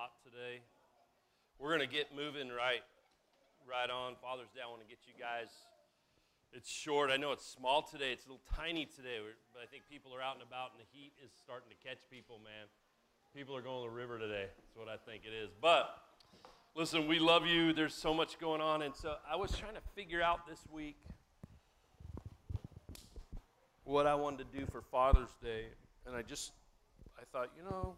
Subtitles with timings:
[0.00, 0.64] hot today.
[1.58, 2.80] We're going to get moving right
[3.68, 4.64] right on Father's Day.
[4.64, 5.52] I want to get you guys
[6.56, 7.10] it's short.
[7.10, 8.10] I know it's small today.
[8.16, 9.20] It's a little tiny today,
[9.52, 11.98] but I think people are out and about and the heat is starting to catch
[12.10, 12.64] people, man.
[13.36, 14.46] People are going to the river today.
[14.48, 15.50] That's what I think it is.
[15.60, 15.92] But
[16.74, 17.74] listen, we love you.
[17.74, 20.96] There's so much going on and so I was trying to figure out this week
[23.84, 25.66] what I wanted to do for Father's Day
[26.06, 26.52] and I just
[27.20, 27.96] I thought, you know,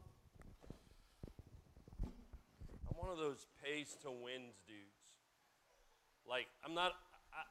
[3.02, 5.02] one of those pays to wins dudes.
[6.22, 6.92] Like, I'm not,
[7.34, 7.42] I,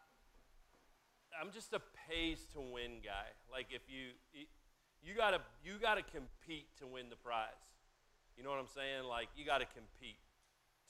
[1.35, 3.35] I'm just a pays to win guy.
[3.51, 4.15] Like, if you,
[5.03, 7.67] you gotta, you gotta compete to win the prize.
[8.37, 9.03] You know what I'm saying?
[9.11, 10.23] Like, you gotta compete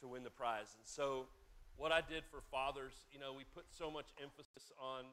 [0.02, 0.78] to win the prize.
[0.78, 1.26] And so,
[1.76, 5.10] what I did for fathers, you know, we put so much emphasis on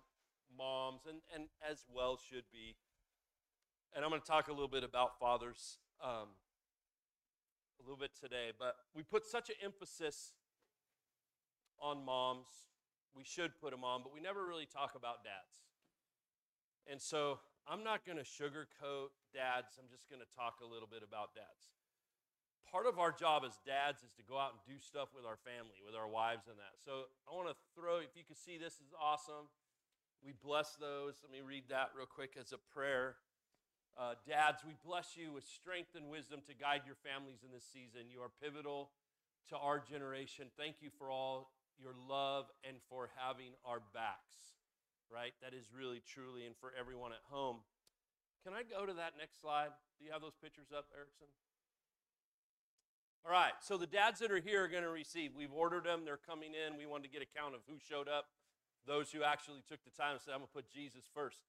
[0.52, 2.76] moms, and, and as well should be.
[3.96, 6.28] And I'm going to talk a little bit about fathers um,
[7.78, 10.34] a little bit today, but we put such an emphasis
[11.80, 12.48] on moms.
[13.14, 15.62] We should put them on, but we never really talk about dads.
[16.86, 19.76] And so I'm not going to sugarcoat dads.
[19.76, 21.68] I'm just going to talk a little bit about dads.
[22.64, 25.40] Part of our job as dads is to go out and do stuff with our
[25.40, 26.76] family, with our wives, and that.
[26.84, 29.48] So I want to throw, if you can see this is awesome.
[30.20, 31.20] We bless those.
[31.24, 33.16] Let me read that real quick as a prayer.
[33.98, 37.66] Uh, dads, we bless you with strength and wisdom to guide your families in this
[37.66, 38.06] season.
[38.06, 38.94] You are pivotal
[39.50, 40.54] to our generation.
[40.54, 41.50] Thank you for all
[41.82, 44.54] your love and for having our backs,
[45.10, 45.34] right?
[45.42, 47.66] That is really, truly, and for everyone at home.
[48.46, 49.74] Can I go to that next slide?
[49.98, 51.26] Do you have those pictures up, Erickson?
[53.26, 55.34] All right, so the dads that are here are going to receive.
[55.34, 56.78] We've ordered them, they're coming in.
[56.78, 58.30] We wanted to get a count of who showed up,
[58.86, 61.42] those who actually took the time and said, I'm going to put Jesus first.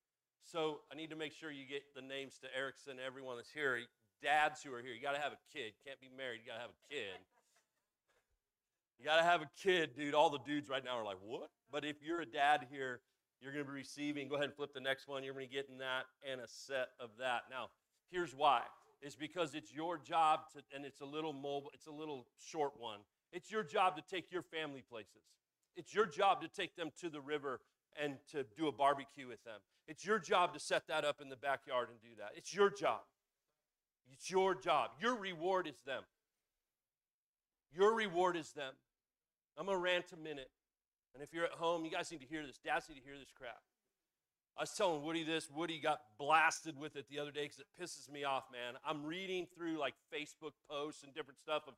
[0.44, 3.80] So I need to make sure you get the names to Erickson, everyone that's here.
[4.22, 5.74] Dads who are here, you got to have a kid.
[5.86, 7.20] Can't be married, you got to have a kid.
[9.00, 10.14] You got to have a kid, dude.
[10.14, 11.50] All the dudes right now are like, what?
[11.72, 13.00] But if you're a dad here,
[13.42, 14.28] you're going to be receiving.
[14.28, 15.24] Go ahead and flip the next one.
[15.24, 17.44] You're going to be getting that and a set of that.
[17.50, 17.70] Now,
[18.12, 18.64] here's why.
[19.02, 22.74] It's because it's your job to, and it's a little mobile, it's a little short
[22.78, 23.00] one.
[23.32, 25.24] It's your job to take your family places.
[25.78, 27.62] It's your job to take them to the river
[28.02, 29.60] and to do a barbecue with them.
[29.88, 32.32] It's your job to set that up in the backyard and do that.
[32.36, 33.02] It's your job.
[34.12, 34.92] It's your job.
[35.02, 36.04] Your reward is them.
[37.74, 38.74] Your reward is them.
[39.58, 40.50] I'm going to rant a minute.
[41.14, 42.60] And if you're at home, you guys need to hear this.
[42.64, 43.58] Dads need to hear this crap.
[44.58, 45.50] I was telling Woody this.
[45.50, 48.76] Woody got blasted with it the other day because it pisses me off, man.
[48.86, 51.76] I'm reading through like Facebook posts and different stuff of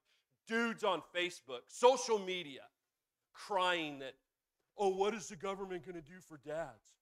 [0.47, 2.61] dudes on Facebook, social media,
[3.33, 4.13] crying that,
[4.77, 6.95] oh, what is the government going to do for dads?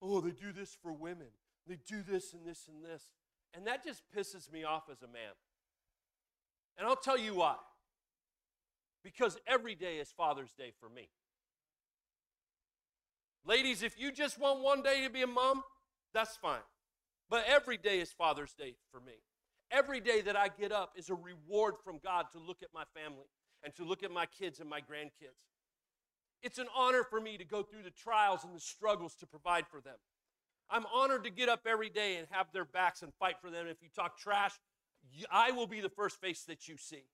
[0.00, 1.28] Oh, they do this for women.
[1.66, 3.02] They do this and this and this.
[3.54, 5.32] And that just pisses me off as a man.
[6.76, 7.56] And I'll tell you why
[9.04, 11.10] because every day is Father's Day for me.
[13.46, 15.62] Ladies, if you just want one day to be a mom,
[16.14, 16.64] that's fine.
[17.28, 19.12] But every day is Father's Day for me.
[19.70, 22.84] Every day that I get up is a reward from God to look at my
[22.94, 23.26] family
[23.62, 25.44] and to look at my kids and my grandkids.
[26.44, 29.66] It's an honor for me to go through the trials and the struggles to provide
[29.66, 29.96] for them.
[30.70, 33.66] I'm honored to get up every day and have their backs and fight for them.
[33.66, 34.52] If you talk trash,
[35.32, 37.04] I will be the first face that you see.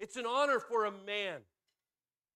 [0.00, 1.40] It's an honor for a man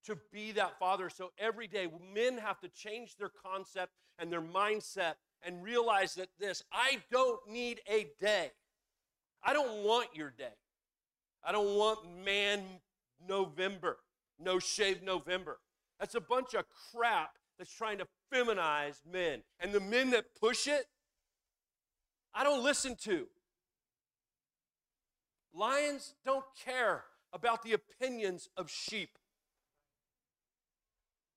[0.05, 1.09] to be that father.
[1.09, 6.29] So every day, men have to change their concept and their mindset and realize that
[6.39, 8.51] this I don't need a day.
[9.43, 10.55] I don't want your day.
[11.43, 12.61] I don't want man
[13.27, 13.97] November,
[14.39, 15.59] no shave November.
[16.03, 19.45] That's a bunch of crap that's trying to feminize men.
[19.61, 20.87] And the men that push it,
[22.35, 23.29] I don't listen to.
[25.55, 29.17] Lions don't care about the opinions of sheep.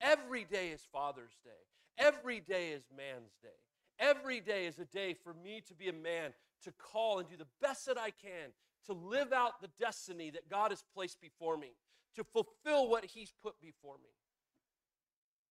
[0.01, 1.51] Every day is Father's Day.
[1.99, 3.49] Every day is man's day.
[3.99, 6.33] Every day is a day for me to be a man,
[6.63, 8.49] to call and do the best that I can,
[8.87, 11.75] to live out the destiny that God has placed before me,
[12.15, 14.09] to fulfill what He's put before me.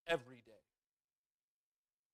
[0.06, 0.64] Every day.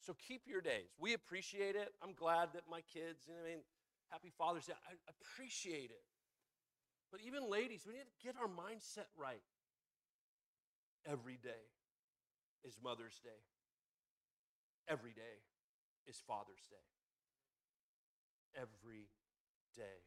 [0.01, 0.89] So keep your days.
[0.99, 1.93] We appreciate it.
[2.03, 3.63] I'm glad that my kids, you know I mean,
[4.09, 4.73] happy Father's Day.
[4.89, 6.05] I appreciate it.
[7.13, 9.43] But even ladies, we need to get our mindset right.
[11.07, 11.69] Every day
[12.65, 13.43] is Mother's Day.
[14.89, 15.45] Every day
[16.07, 16.77] is Father's Day.
[18.57, 19.09] Every
[19.77, 20.03] day.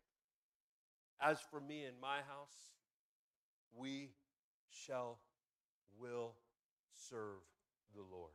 [1.21, 2.73] As for me and my house,
[3.75, 4.11] we
[4.69, 5.19] shall,
[5.97, 6.35] will
[6.93, 7.41] serve
[7.95, 8.33] the Lord.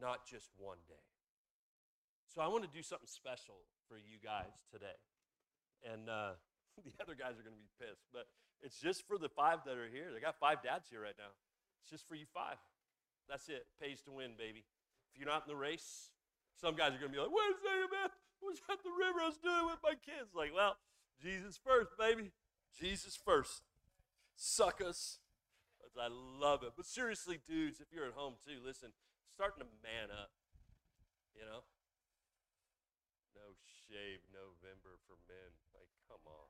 [0.00, 1.04] Not just one day.
[2.32, 4.96] So I want to do something special for you guys today.
[5.82, 6.38] And uh,
[6.86, 8.06] the other guys are going to be pissed.
[8.14, 8.30] But
[8.62, 10.12] it's just for the five that are here.
[10.14, 11.34] They got five dads here right now.
[11.82, 12.60] It's just for you five.
[13.28, 13.66] That's it.
[13.80, 14.64] Pays to win, baby.
[15.12, 16.10] If you're not in the race,
[16.60, 18.10] some guys are going to be like, wait a second, man.
[18.10, 19.20] I was at the river.
[19.20, 20.32] I was doing it with my kids.
[20.34, 20.76] Like, well,
[21.20, 22.32] Jesus first, baby.
[22.78, 23.62] Jesus first.
[24.36, 25.19] Suck us.
[25.98, 26.78] I love it.
[26.78, 28.94] But seriously, dudes, if you're at home too, listen,
[29.34, 30.30] starting to man up.
[31.34, 31.66] You know?
[33.34, 33.56] No
[33.88, 35.50] shave November for men.
[35.74, 36.48] Like, come on.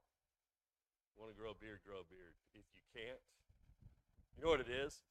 [1.16, 2.32] Want to grow a beard, grow a beard.
[2.56, 3.20] If you can't,
[4.36, 5.04] you know what it is?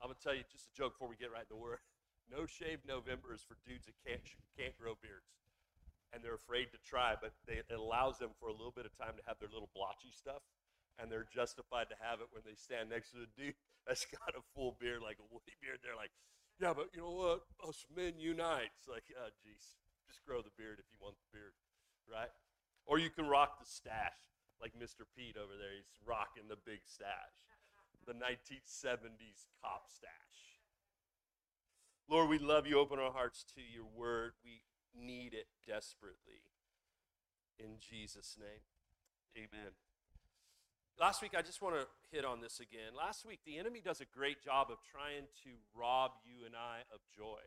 [0.00, 1.80] I'm going to tell you just a joke before we get right the word.
[2.30, 4.22] No shave November is for dudes that can't,
[4.56, 5.36] can't grow beards.
[6.14, 8.94] And they're afraid to try, but they, it allows them for a little bit of
[8.96, 10.40] time to have their little blotchy stuff.
[11.00, 14.36] And they're justified to have it when they stand next to the dude that's got
[14.36, 15.80] a full beard, like a woolly beard.
[15.82, 16.12] They're like,
[16.60, 17.48] yeah, but you know what?
[17.66, 18.70] Us men unite.
[18.78, 21.56] It's like, oh, geez, just grow the beard if you want the beard,
[22.06, 22.30] right?
[22.86, 24.20] Or you can rock the stash,
[24.60, 25.08] like Mr.
[25.16, 25.74] Pete over there.
[25.74, 27.50] He's rocking the big stash,
[28.06, 30.60] the 1970s cop stash.
[32.08, 32.78] Lord, we love you.
[32.78, 34.32] Open our hearts to your word.
[34.44, 34.62] We
[34.94, 36.46] need it desperately.
[37.58, 38.66] In Jesus' name,
[39.36, 39.72] amen.
[41.00, 42.92] Last week, I just want to hit on this again.
[42.96, 46.84] Last week, the enemy does a great job of trying to rob you and I
[46.92, 47.40] of joy.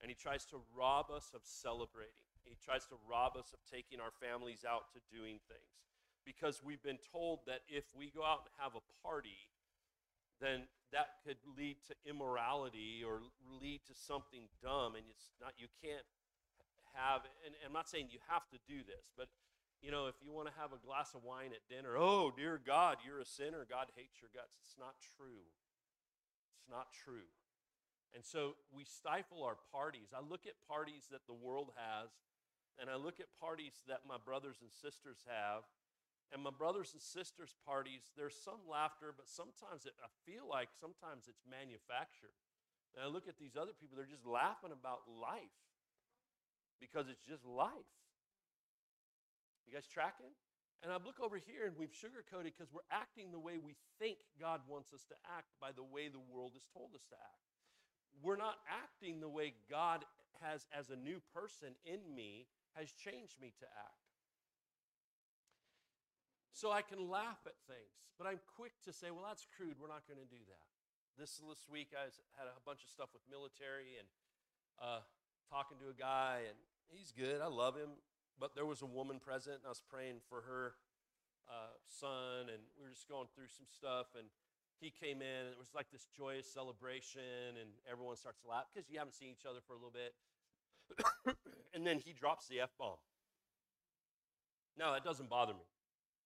[0.00, 2.22] And he tries to rob us of celebrating.
[2.46, 5.74] He tries to rob us of taking our families out to doing things.
[6.24, 9.50] Because we've been told that if we go out and have a party,
[10.40, 13.20] then that could lead to immorality or
[13.60, 16.06] lead to something dumb and it's not you can't
[16.94, 19.28] have and, and i'm not saying you have to do this but
[19.82, 22.58] you know if you want to have a glass of wine at dinner oh dear
[22.58, 23.66] god you're a sinner.
[23.68, 24.58] God hates your guts.
[24.62, 25.46] It's not true.
[26.58, 27.30] It's not true.
[28.14, 30.16] And so we stifle our parties.
[30.16, 32.10] I look at parties that the world has
[32.78, 35.66] and i look at parties that my brothers and sisters have.
[36.28, 40.68] And my brothers and sisters' parties, there's some laughter, but sometimes it, I feel like
[40.76, 42.36] sometimes it's manufactured.
[42.92, 45.56] And I look at these other people, they're just laughing about life
[46.76, 47.96] because it's just life.
[49.68, 50.32] You guys tracking?
[50.80, 54.16] And I look over here and we've sugarcoated because we're acting the way we think
[54.40, 57.44] God wants us to act by the way the world has told us to act.
[58.22, 60.08] We're not acting the way God
[60.40, 62.46] has, as a new person in me,
[62.78, 64.08] has changed me to act.
[66.54, 69.78] So I can laugh at things, but I'm quick to say, well, that's crude.
[69.78, 70.66] We're not going to do that.
[71.14, 74.06] This, this week, I had a bunch of stuff with military and
[74.78, 75.02] uh,
[75.50, 76.58] talking to a guy, and
[76.90, 77.42] he's good.
[77.42, 77.98] I love him.
[78.38, 80.74] But there was a woman present, and I was praying for her
[81.50, 84.14] uh, son, and we were just going through some stuff.
[84.14, 84.30] And
[84.78, 88.70] he came in, and it was like this joyous celebration, and everyone starts to laugh
[88.70, 90.14] because you haven't seen each other for a little bit.
[91.74, 93.02] and then he drops the F bomb.
[94.78, 95.66] Now, that doesn't bother me.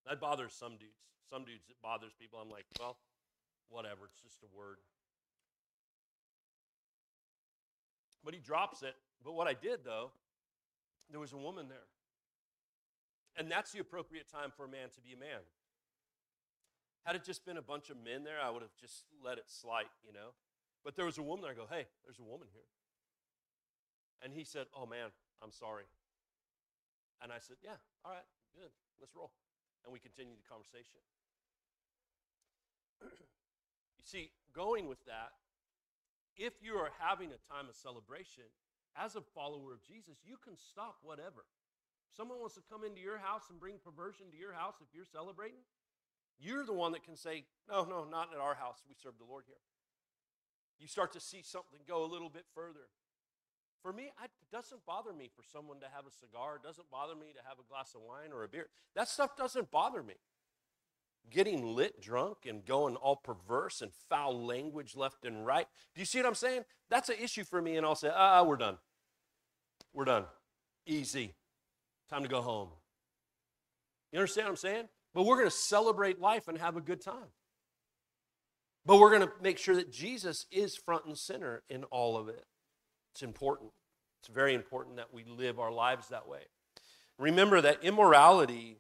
[0.07, 1.01] That bothers some dudes.
[1.31, 2.39] Some dudes, it bothers people.
[2.43, 2.99] I'm like, well,
[3.71, 4.11] whatever.
[4.13, 4.77] It's just a word.
[8.23, 8.95] But he drops it.
[9.25, 10.13] But what I did, though,
[11.11, 11.89] there was a woman there.
[13.37, 15.41] And that's the appropriate time for a man to be a man.
[17.05, 19.45] Had it just been a bunch of men there, I would have just let it
[19.49, 20.37] slide, you know.
[20.85, 21.53] But there was a woman there.
[21.53, 22.69] I go, hey, there's a woman here.
[24.23, 25.11] And he said, oh man,
[25.43, 25.85] I'm sorry.
[27.23, 28.71] And I said, yeah, all right, good,
[29.01, 29.33] let's roll
[29.85, 31.03] and we continue the conversation.
[33.03, 35.35] you see, going with that,
[36.39, 38.47] if you are having a time of celebration,
[38.97, 41.45] as a follower of Jesus, you can stop whatever.
[42.17, 45.09] Someone wants to come into your house and bring perversion to your house if you're
[45.09, 45.65] celebrating,
[46.39, 48.83] you're the one that can say, No, no, not at our house.
[48.87, 49.57] We serve the Lord here.
[50.79, 52.91] You start to see something go a little bit further.
[53.83, 56.57] For me, it doesn't bother me for someone to have a cigar.
[56.57, 58.69] It doesn't bother me to have a glass of wine or a beer.
[58.95, 60.15] That stuff doesn't bother me.
[61.31, 65.67] Getting lit drunk and going all perverse and foul language left and right.
[65.95, 66.63] Do you see what I'm saying?
[66.91, 68.79] That's an issue for me, and I'll say, ah, we're done.
[69.93, 70.25] We're done.
[70.87, 71.35] Easy.
[72.13, 72.69] Time to go home.
[74.13, 74.89] You understand what I'm saying?
[75.15, 77.33] But we're going to celebrate life and have a good time.
[78.85, 82.29] But we're going to make sure that Jesus is front and center in all of
[82.29, 82.45] it.
[83.15, 83.71] It's important.
[84.21, 86.41] It's very important that we live our lives that way.
[87.19, 88.77] Remember that immorality,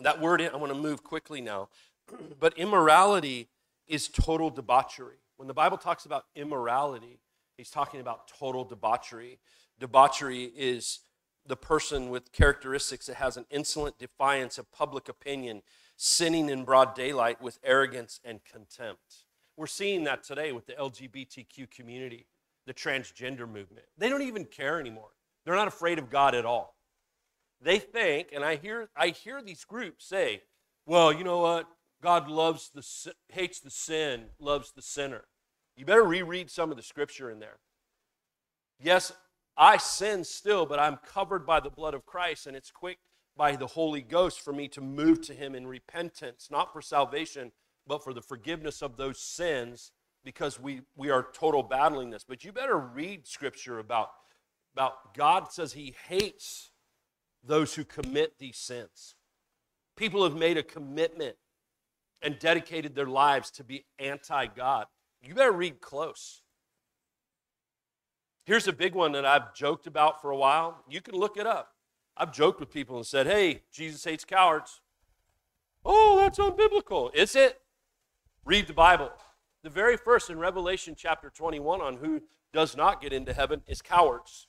[0.00, 1.68] that word, I want to move quickly now,
[2.40, 3.50] but immorality
[3.86, 5.18] is total debauchery.
[5.36, 7.20] When the Bible talks about immorality,
[7.56, 9.38] he's talking about total debauchery.
[9.78, 11.00] Debauchery is
[11.48, 15.62] the person with characteristics that has an insolent defiance of public opinion,
[15.96, 19.24] sinning in broad daylight with arrogance and contempt.
[19.56, 22.26] We're seeing that today with the LGBTQ community
[22.66, 23.86] the transgender movement.
[23.96, 25.10] They don't even care anymore.
[25.44, 26.74] They're not afraid of God at all.
[27.62, 30.42] they think, and I hear, I hear these groups say,
[30.84, 31.66] well, you know what?
[32.02, 35.24] God loves the, hates the sin, loves the sinner.
[35.76, 37.58] You better reread some of the scripture in there.
[38.80, 39.12] Yes,
[39.56, 42.98] I sin still, but I'm covered by the blood of Christ, and it's quick
[43.36, 47.52] by the Holy Ghost for me to move to Him in repentance, not for salvation,
[47.86, 49.92] but for the forgiveness of those sins,
[50.24, 52.24] because we, we are total battling this.
[52.24, 54.10] But you better read scripture about,
[54.74, 56.70] about God says He hates
[57.42, 59.14] those who commit these sins.
[59.96, 61.36] People have made a commitment
[62.20, 64.86] and dedicated their lives to be anti God.
[65.22, 66.42] You better read close.
[68.46, 70.84] Here's a big one that I've joked about for a while.
[70.88, 71.72] You can look it up.
[72.16, 74.80] I've joked with people and said, hey, Jesus hates cowards.
[75.84, 77.12] Oh, that's unbiblical.
[77.12, 77.60] Is it?
[78.44, 79.10] Read the Bible.
[79.64, 82.22] The very first in Revelation chapter 21 on who
[82.52, 84.46] does not get into heaven is cowards.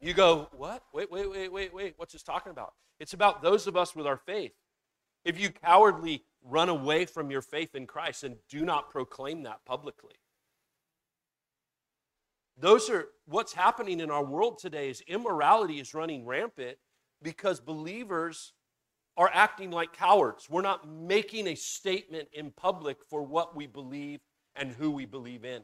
[0.00, 0.82] You go, what?
[0.92, 1.94] Wait, wait, wait, wait, wait.
[1.96, 2.74] What's this talking about?
[2.98, 4.52] It's about those of us with our faith.
[5.24, 9.64] If you cowardly run away from your faith in Christ and do not proclaim that
[9.64, 10.14] publicly,
[12.60, 16.76] those are what's happening in our world today is immorality is running rampant
[17.22, 18.52] because believers
[19.16, 20.48] are acting like cowards.
[20.48, 24.20] We're not making a statement in public for what we believe
[24.54, 25.62] and who we believe in.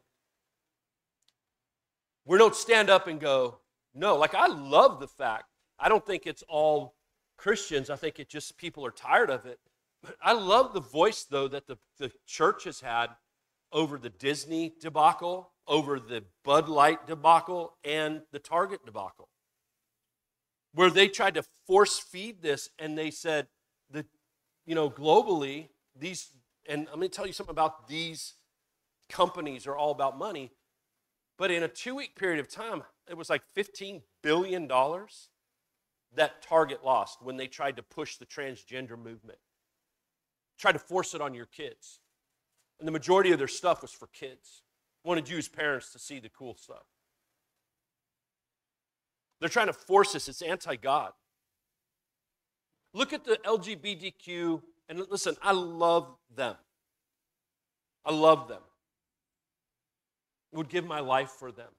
[2.24, 3.60] We don't stand up and go,
[3.94, 4.16] no.
[4.16, 5.44] Like, I love the fact,
[5.78, 6.96] I don't think it's all
[7.36, 7.90] Christians.
[7.90, 9.58] I think it just people are tired of it.
[10.02, 13.08] But I love the voice, though, that the, the church has had
[13.72, 19.28] over the Disney debacle, over the Bud Light debacle, and the Target debacle,
[20.74, 23.46] where they tried to force feed this and they said
[23.90, 24.06] that,
[24.66, 25.68] you know, globally,
[25.98, 26.30] these,
[26.68, 28.34] and I'm going to tell you something about these
[29.08, 30.50] companies are all about money.
[31.38, 34.68] But in a two week period of time, it was like $15 billion
[36.16, 39.38] that Target lost when they tried to push the transgender movement,
[40.58, 42.00] tried to force it on your kids.
[42.78, 44.63] And the majority of their stuff was for kids.
[45.04, 46.84] Wanted you as parents to see the cool stuff.
[49.40, 51.12] They're trying to force us, it's anti God.
[52.94, 56.56] Look at the LGBTQ, and listen, I love them.
[58.04, 58.62] I love them.
[60.52, 61.70] Would give my life for them.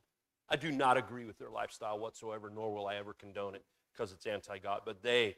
[0.49, 3.63] I do not agree with their lifestyle whatsoever, nor will I ever condone it
[3.93, 4.81] because it's anti God.
[4.85, 5.35] But they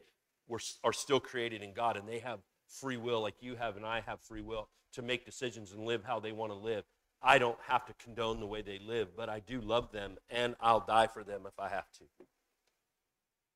[0.48, 3.86] were, are still created in God, and they have free will like you have and
[3.86, 6.84] I have free will to make decisions and live how they want to live.
[7.21, 10.55] I don't have to condone the way they live, but I do love them and
[10.62, 12.05] I'll die for them if I have to.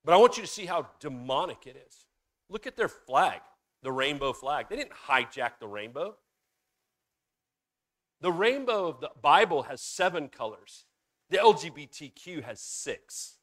[0.03, 2.06] But I want you to see how demonic it is.
[2.50, 3.41] Look at their flag,
[3.84, 4.68] the rainbow flag.
[4.70, 6.15] They didn't hijack the rainbow.
[8.20, 10.86] The rainbow of the Bible has seven colors,
[11.30, 13.38] the LGBTQ has six.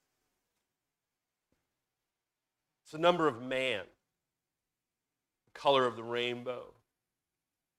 [2.84, 3.84] It's the number of man
[5.46, 6.74] The color of the rainbow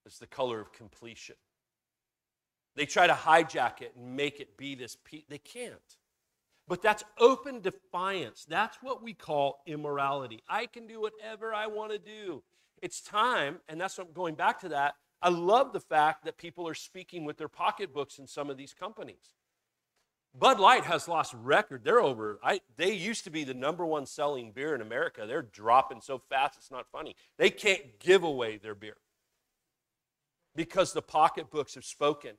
[0.06, 1.36] is the color of completion.
[2.76, 4.96] They try to hijack it and make it be this.
[5.04, 5.74] Pe- they can't.
[6.68, 8.46] But that's open defiance.
[8.48, 10.42] That's what we call immorality.
[10.48, 12.42] I can do whatever I want to do.
[12.80, 14.94] It's time, and that's what I'm going back to that.
[15.20, 18.72] I love the fact that people are speaking with their pocketbooks in some of these
[18.72, 19.34] companies.
[20.32, 21.82] Bud Light has lost record.
[21.84, 22.38] They're over.
[22.42, 25.24] I, they used to be the number one selling beer in America.
[25.26, 27.16] They're dropping so fast, it's not funny.
[27.36, 28.96] They can't give away their beer
[30.54, 32.36] because the pocketbooks have spoken.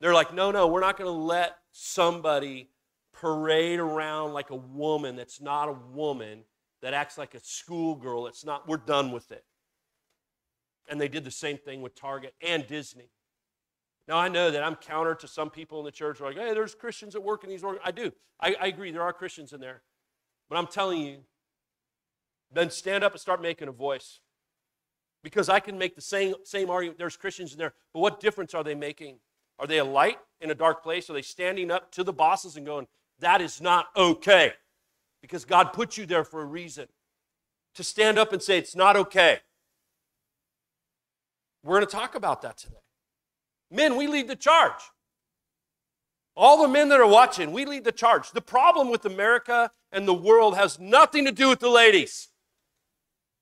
[0.00, 2.70] They're like, no, no, we're not going to let somebody
[3.12, 6.44] parade around like a woman that's not a woman,
[6.82, 8.28] that acts like a schoolgirl.
[8.28, 9.44] It's not, we're done with it.
[10.88, 13.10] And they did the same thing with Target and Disney.
[14.06, 16.38] Now, I know that I'm counter to some people in the church who are like,
[16.38, 17.78] hey, there's Christians that work in these org-.
[17.84, 18.12] I do.
[18.40, 19.82] I, I agree, there are Christians in there.
[20.48, 21.18] But I'm telling you,
[22.50, 24.20] then stand up and start making a voice.
[25.22, 26.98] Because I can make the same, same argument.
[26.98, 29.18] There's Christians in there, but what difference are they making?
[29.58, 31.10] Are they a light in a dark place?
[31.10, 32.86] Are they standing up to the bosses and going,
[33.18, 34.52] that is not okay?
[35.20, 36.86] Because God put you there for a reason.
[37.74, 39.40] To stand up and say, it's not okay.
[41.64, 42.76] We're going to talk about that today.
[43.70, 44.80] Men, we lead the charge.
[46.36, 48.30] All the men that are watching, we lead the charge.
[48.30, 52.28] The problem with America and the world has nothing to do with the ladies.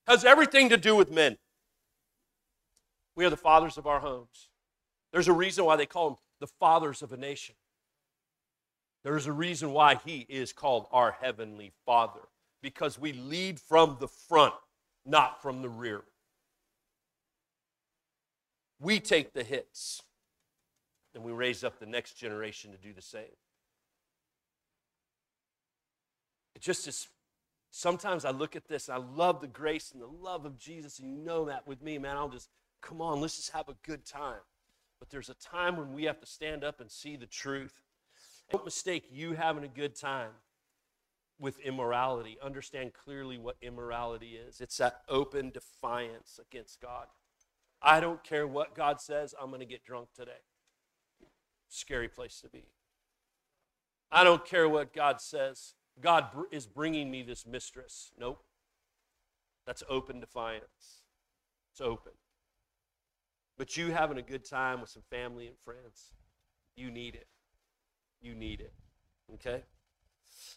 [0.06, 1.36] Has everything to do with men.
[3.14, 4.48] We are the fathers of our homes.
[5.12, 7.54] There's a reason why they call him the fathers of a nation.
[9.04, 12.20] There's a reason why he is called our heavenly father
[12.60, 14.54] because we lead from the front,
[15.04, 16.02] not from the rear.
[18.80, 20.02] We take the hits
[21.14, 23.36] and we raise up the next generation to do the same.
[26.56, 27.08] it just is
[27.70, 30.98] sometimes I look at this and I love the grace and the love of Jesus,
[30.98, 32.16] and you know that with me, man.
[32.16, 32.48] I'll just,
[32.80, 34.40] come on, let's just have a good time.
[34.98, 37.82] But there's a time when we have to stand up and see the truth.
[38.50, 40.30] Don't mistake you having a good time
[41.38, 42.38] with immorality.
[42.42, 47.06] Understand clearly what immorality is it's that open defiance against God.
[47.82, 50.42] I don't care what God says, I'm going to get drunk today.
[51.68, 52.64] Scary place to be.
[54.10, 55.74] I don't care what God says.
[56.00, 58.12] God is bringing me this mistress.
[58.18, 58.42] Nope.
[59.66, 61.02] That's open defiance.
[61.72, 62.12] It's open.
[63.56, 66.12] But you having a good time with some family and friends,
[66.76, 67.26] you need it.
[68.20, 68.72] You need it.
[69.34, 69.62] Okay?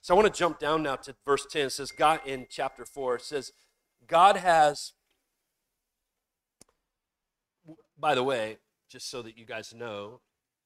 [0.01, 1.68] So I want to jump down now to verse 10.
[1.68, 3.51] It says, God in chapter 4, it says,
[4.08, 4.94] God has,
[7.98, 8.58] by the way,
[8.89, 10.22] just so that you guys know,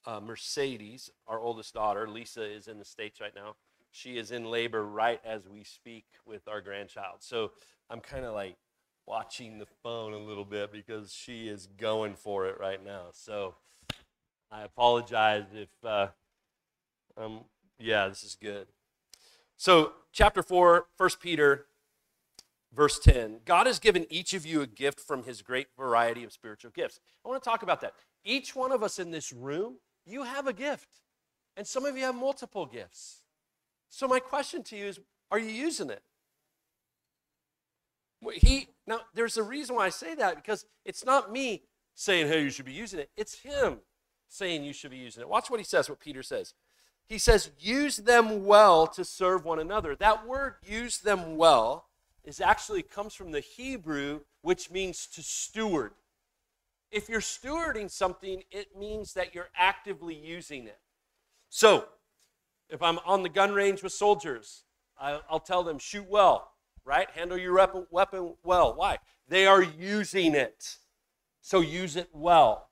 [0.06, 3.56] uh, Mercedes, our oldest daughter, Lisa is in the States right now.
[3.92, 7.18] She is in labor right as we speak with our grandchild.
[7.20, 7.52] So
[7.90, 8.58] I'm kind of like
[9.05, 13.07] watching the phone a little bit because she is going for it right now.
[13.12, 13.55] So
[14.51, 16.07] I apologize if, uh,
[17.17, 17.41] um,
[17.79, 18.67] yeah, this is good.
[19.57, 21.65] So, chapter 4, 1 Peter,
[22.74, 23.39] verse 10.
[23.45, 27.00] God has given each of you a gift from his great variety of spiritual gifts.
[27.25, 27.93] I want to talk about that.
[28.24, 30.89] Each one of us in this room, you have a gift.
[31.55, 33.22] And some of you have multiple gifts.
[33.89, 35.00] So, my question to you is
[35.31, 36.01] are you using it?
[38.36, 41.63] He now there's a reason why I say that because it's not me
[41.96, 43.10] saying, hey, you should be using it.
[43.16, 43.80] It's him
[44.28, 45.30] saying you should be using it.
[45.30, 46.54] Watch what he says, what Peter says.
[47.06, 49.96] He says, use them well to serve one another.
[49.96, 51.86] That word, use them well,
[52.24, 55.92] is actually comes from the Hebrew, which means to steward.
[56.92, 60.79] If you're stewarding something, it means that you're actively using it.
[61.50, 61.86] So,
[62.70, 64.64] if I'm on the gun range with soldiers,
[64.98, 66.52] I'll tell them, shoot well,
[66.85, 67.09] right?
[67.11, 67.53] Handle your
[67.91, 68.74] weapon well.
[68.75, 69.00] Why?
[69.27, 70.77] They are using it.
[71.41, 72.69] So use it well.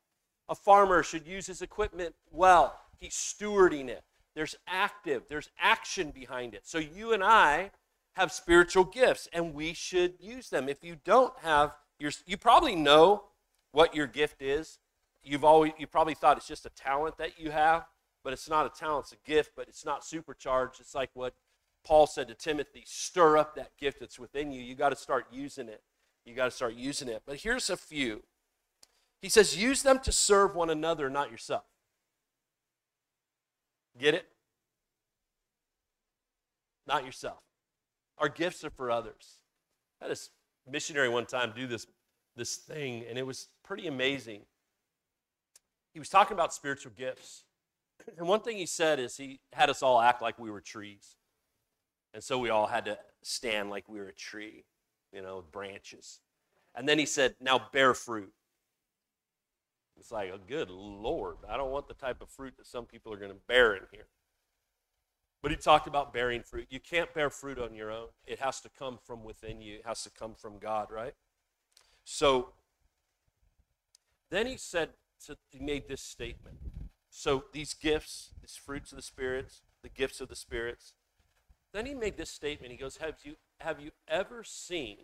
[0.50, 2.78] A farmer should use his equipment well.
[2.98, 4.04] He's stewarding it.
[4.36, 6.62] There's active, there's action behind it.
[6.66, 7.72] So you and I
[8.14, 10.70] have spiritual gifts and we should use them.
[10.70, 13.24] If you don't have your you probably know
[13.72, 14.80] what your gift is.
[15.24, 17.86] You've always you probably thought it's just a talent that you have,
[18.24, 20.80] but it's not a talent, it's a gift, but it's not supercharged.
[20.80, 21.34] It's like what
[21.84, 24.62] Paul said to Timothy, stir up that gift that's within you.
[24.62, 25.82] You got to start using it.
[26.26, 27.24] You got to start using it.
[27.26, 28.24] But here's a few.
[29.22, 31.64] He says, use them to serve one another, not yourself.
[34.00, 34.26] Get it?
[36.88, 37.40] Not yourself.
[38.18, 39.40] Our gifts are for others.
[40.02, 41.88] I had a missionary one time do this,
[42.36, 44.42] this thing, and it was pretty amazing.
[45.94, 47.44] He was talking about spiritual gifts.
[48.18, 51.16] And one thing he said is he had us all act like we were trees.
[52.14, 54.66] And so we all had to stand like we were a tree,
[55.14, 56.20] you know, branches.
[56.76, 58.34] And then he said, now bear fruit.
[59.98, 63.14] It's like, oh, good Lord, I don't want the type of fruit that some people
[63.14, 64.08] are going to bear in here.
[65.42, 66.68] But he talked about bearing fruit.
[66.70, 69.86] You can't bear fruit on your own, it has to come from within you, it
[69.86, 71.14] has to come from God, right?
[72.04, 72.50] So
[74.30, 74.90] then he said,
[75.50, 76.58] he made this statement.
[77.10, 80.94] So these gifts, these fruits of the spirits, the gifts of the spirits.
[81.74, 82.72] Then he made this statement.
[82.72, 84.98] He goes, Have you, have you ever seen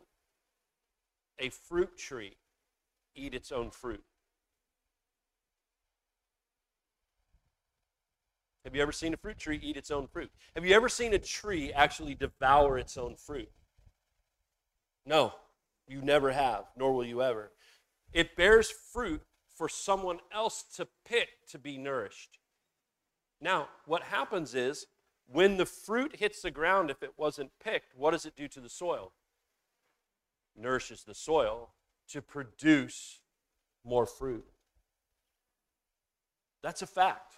[1.39, 2.37] a fruit tree
[3.15, 4.03] eat its own fruit?
[8.65, 10.29] Have you ever seen a fruit tree eat its own fruit?
[10.53, 13.49] Have you ever seen a tree actually devour its own fruit?
[15.05, 15.33] No,
[15.87, 17.53] you never have, nor will you ever.
[18.11, 19.21] It bears fruit
[19.55, 22.39] for someone else to pick to be nourished.
[23.39, 24.85] Now, what happens is
[25.29, 28.59] when the fruit hits the ground, if it wasn't picked, what does it do to
[28.59, 29.11] the soil?
[30.55, 31.71] Nourishes the soil
[32.09, 33.19] to produce
[33.83, 34.45] more fruit.
[36.63, 37.35] That's a fact.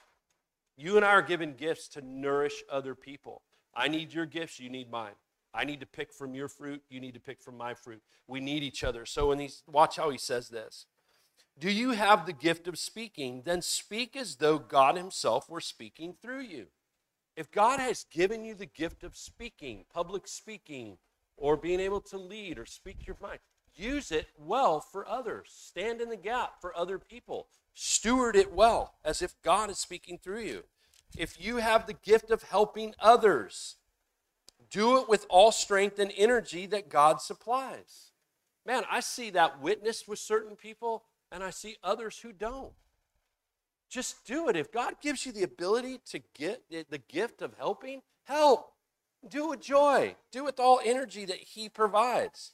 [0.78, 3.42] You and I are given gifts to nourish other people.
[3.76, 5.16] I need your gifts, you need mine.
[5.54, 8.02] I need to pick from your fruit, you need to pick from my fruit.
[8.28, 9.06] We need each other.
[9.06, 10.86] So in these watch how he says this.
[11.58, 13.42] Do you have the gift of speaking?
[13.46, 16.68] Then speak as though God himself were speaking through you.
[17.40, 20.98] If God has given you the gift of speaking, public speaking,
[21.38, 23.40] or being able to lead or speak your mind,
[23.74, 25.48] use it well for others.
[25.50, 27.48] Stand in the gap for other people.
[27.74, 30.64] Steward it well as if God is speaking through you.
[31.18, 33.78] If you have the gift of helping others,
[34.70, 38.12] do it with all strength and energy that God supplies.
[38.66, 42.74] Man, I see that witnessed with certain people, and I see others who don't.
[43.90, 44.56] Just do it.
[44.56, 48.74] If God gives you the ability to get the gift of helping, help.
[49.28, 50.16] Do it with joy.
[50.32, 52.54] Do it with all energy that He provides.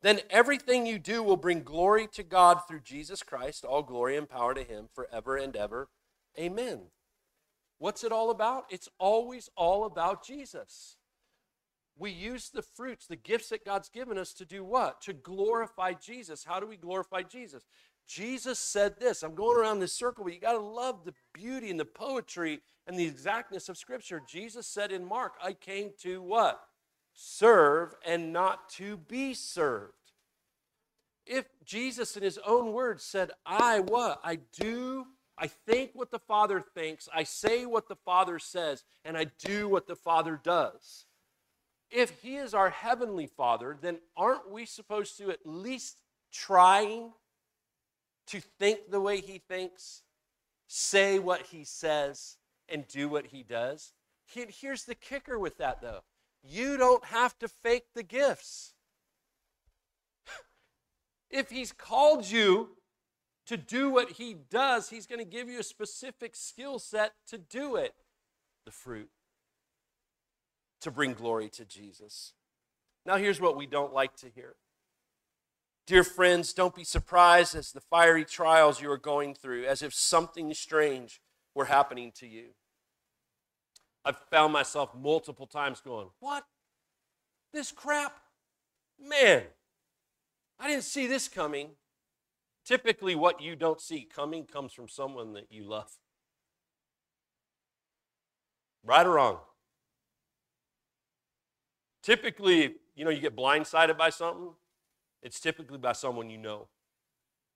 [0.00, 4.28] Then everything you do will bring glory to God through Jesus Christ, all glory and
[4.28, 5.88] power to Him forever and ever.
[6.36, 6.86] Amen.
[7.78, 8.64] What's it all about?
[8.70, 10.96] It's always all about Jesus.
[11.96, 15.02] We use the fruits, the gifts that God's given us to do what?
[15.02, 16.44] To glorify Jesus.
[16.44, 17.64] How do we glorify Jesus?
[18.12, 19.22] Jesus said this.
[19.22, 22.60] I'm going around this circle, but you got to love the beauty and the poetry
[22.86, 24.20] and the exactness of Scripture.
[24.28, 26.60] Jesus said in Mark, I came to what?
[27.14, 29.94] Serve and not to be served.
[31.24, 34.20] If Jesus, in his own words, said, I what?
[34.22, 35.06] I do,
[35.38, 39.68] I think what the Father thinks, I say what the Father says, and I do
[39.68, 41.06] what the Father does.
[41.90, 47.12] If he is our heavenly Father, then aren't we supposed to at least trying
[48.28, 50.02] to think the way he thinks,
[50.66, 53.92] say what he says, and do what he does.
[54.24, 56.00] Here's the kicker with that, though
[56.44, 58.74] you don't have to fake the gifts.
[61.30, 62.70] if he's called you
[63.46, 67.38] to do what he does, he's going to give you a specific skill set to
[67.38, 67.94] do it.
[68.64, 69.10] The fruit,
[70.80, 72.32] to bring glory to Jesus.
[73.04, 74.54] Now, here's what we don't like to hear
[75.86, 79.92] Dear friends, don't be surprised as the fiery trials you are going through, as if
[79.92, 81.20] something strange
[81.54, 82.50] were happening to you.
[84.04, 86.44] I've found myself multiple times going, What?
[87.52, 88.16] This crap?
[88.98, 89.42] Man,
[90.58, 91.70] I didn't see this coming.
[92.64, 95.90] Typically, what you don't see coming comes from someone that you love.
[98.84, 99.38] Right or wrong?
[102.02, 104.50] Typically, you know, you get blindsided by something,
[105.22, 106.68] it's typically by someone you know.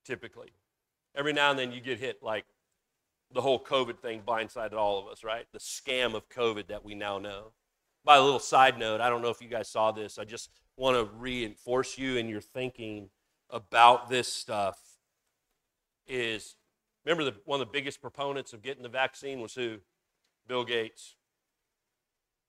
[0.04, 0.52] Typically.
[1.14, 2.44] Every now and then you get hit like
[3.32, 5.46] the whole COVID thing blindsided all of us, right?
[5.52, 7.52] The scam of COVID that we now know.
[8.04, 10.18] By a little side note, I don't know if you guys saw this.
[10.18, 13.10] I just want to reinforce you in your thinking
[13.50, 14.78] about this stuff.
[16.06, 16.54] Is
[17.04, 19.78] remember the, one of the biggest proponents of getting the vaccine was who?
[20.46, 21.16] Bill Gates.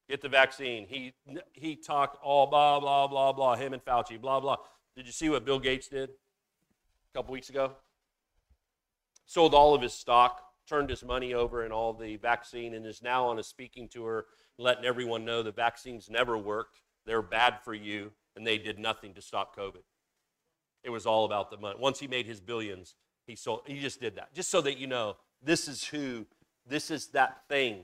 [0.08, 0.86] Get the vaccine.
[0.88, 1.14] He
[1.54, 3.56] he talked all blah blah blah blah.
[3.56, 4.58] Him and Fauci blah blah.
[4.98, 7.74] Did you see what Bill Gates did a couple weeks ago?
[9.28, 13.04] Sold all of his stock, turned his money over and all the vaccine, and is
[13.04, 14.26] now on a speaking tour
[14.58, 16.82] letting everyone know the vaccines never worked.
[17.06, 19.84] They're bad for you, and they did nothing to stop COVID.
[20.84, 21.78] It was all about the money.
[21.80, 22.96] Once he made his billions,
[23.28, 23.62] he sold.
[23.68, 26.26] He just did that, just so that you know this is who,
[26.68, 27.84] this is that thing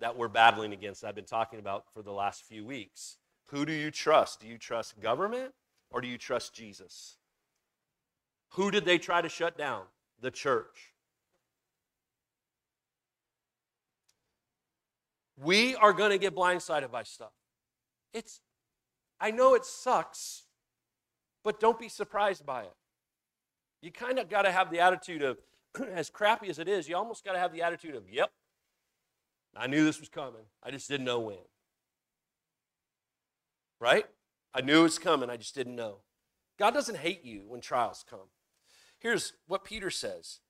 [0.00, 1.04] that we're battling against.
[1.04, 3.18] I've been talking about for the last few weeks.
[3.48, 4.40] Who do you trust?
[4.40, 5.52] Do you trust government
[5.90, 7.16] or do you trust Jesus?
[8.50, 9.84] Who did they try to shut down?
[10.20, 10.94] The church.
[15.38, 17.32] We are going to get blindsided by stuff.
[18.14, 18.40] It's
[19.20, 20.44] I know it sucks,
[21.44, 22.74] but don't be surprised by it.
[23.82, 25.38] You kind of got to have the attitude of
[25.92, 28.30] as crappy as it is, you almost got to have the attitude of, "Yep.
[29.54, 30.42] I knew this was coming.
[30.62, 31.38] I just didn't know when."
[33.78, 34.06] Right?
[34.56, 35.98] I knew it was coming, I just didn't know.
[36.58, 38.30] God doesn't hate you when trials come.
[38.98, 40.40] Here's what Peter says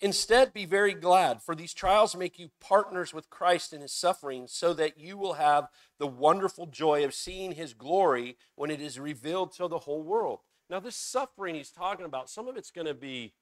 [0.00, 4.46] Instead, be very glad, for these trials make you partners with Christ in his suffering,
[4.48, 8.98] so that you will have the wonderful joy of seeing his glory when it is
[8.98, 10.40] revealed to the whole world.
[10.70, 13.34] Now, this suffering he's talking about, some of it's going to be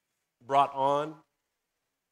[0.44, 1.14] brought on,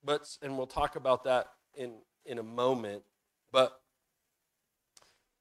[0.05, 3.03] but and we'll talk about that in, in a moment.
[3.51, 3.79] But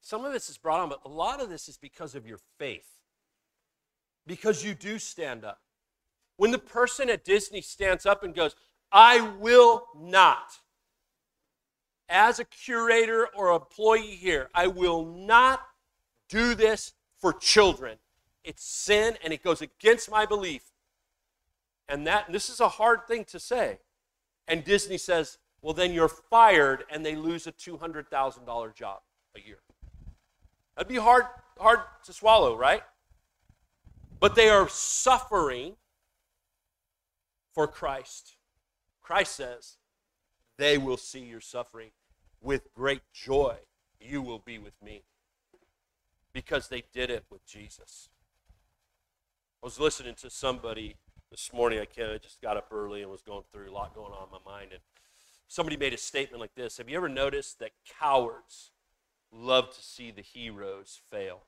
[0.08, 2.38] some of this is brought on, but a lot of this is because of your
[2.58, 2.88] faith.
[4.26, 5.60] Because you do stand up.
[6.38, 8.56] When the person at Disney stands up and goes,
[8.90, 10.60] I will not,
[12.08, 15.60] as a curator or employee here, I will not
[16.30, 17.98] do this for children.
[18.44, 20.62] It's sin and it goes against my belief.
[21.86, 23.80] And that and this is a hard thing to say.
[24.46, 29.00] And Disney says, well, then you're fired, and they lose a $200,000 job
[29.36, 29.58] a year.
[30.78, 31.24] That'd be hard,
[31.58, 32.82] hard to swallow, right?
[34.20, 35.74] But they are suffering
[37.52, 38.36] for Christ.
[39.02, 39.78] Christ says,
[40.56, 41.90] they will see your suffering
[42.40, 43.56] with great joy.
[44.00, 45.02] You will be with me.
[46.32, 48.08] Because they did it with Jesus.
[49.60, 50.94] I was listening to somebody
[51.28, 51.80] this morning.
[51.80, 54.30] I, I just got up early and was going through a lot going on in
[54.30, 54.68] my mind.
[54.70, 54.80] And
[55.48, 58.70] somebody made a statement like this Have you ever noticed that cowards
[59.32, 61.42] love to see the heroes fail.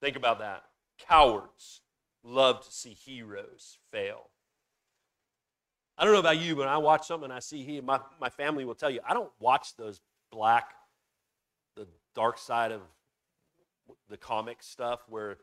[0.00, 0.64] Think about that.
[0.98, 1.82] Cowards
[2.24, 4.30] love to see heroes fail.
[5.98, 8.30] I don't know about you, but I watch something and I see he, my, my
[8.30, 10.00] family will tell you, I don't watch those
[10.32, 10.72] black,
[11.76, 12.80] the dark side of
[14.08, 15.36] the comic stuff where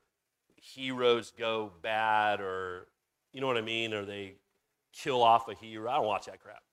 [0.56, 2.88] heroes go bad or,
[3.34, 4.34] you know what I mean, or they
[4.94, 5.92] kill off a hero.
[5.92, 6.64] I don't watch that crap.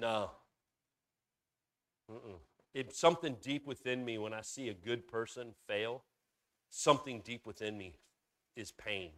[0.00, 0.30] No.
[2.10, 2.38] Mm-mm.
[2.72, 6.04] It's something deep within me when I see a good person fail.
[6.70, 7.96] Something deep within me
[8.56, 9.10] is pain.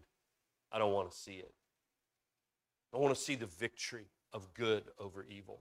[0.73, 1.53] I don't want to see it.
[2.92, 5.61] I want to see the victory of good over evil.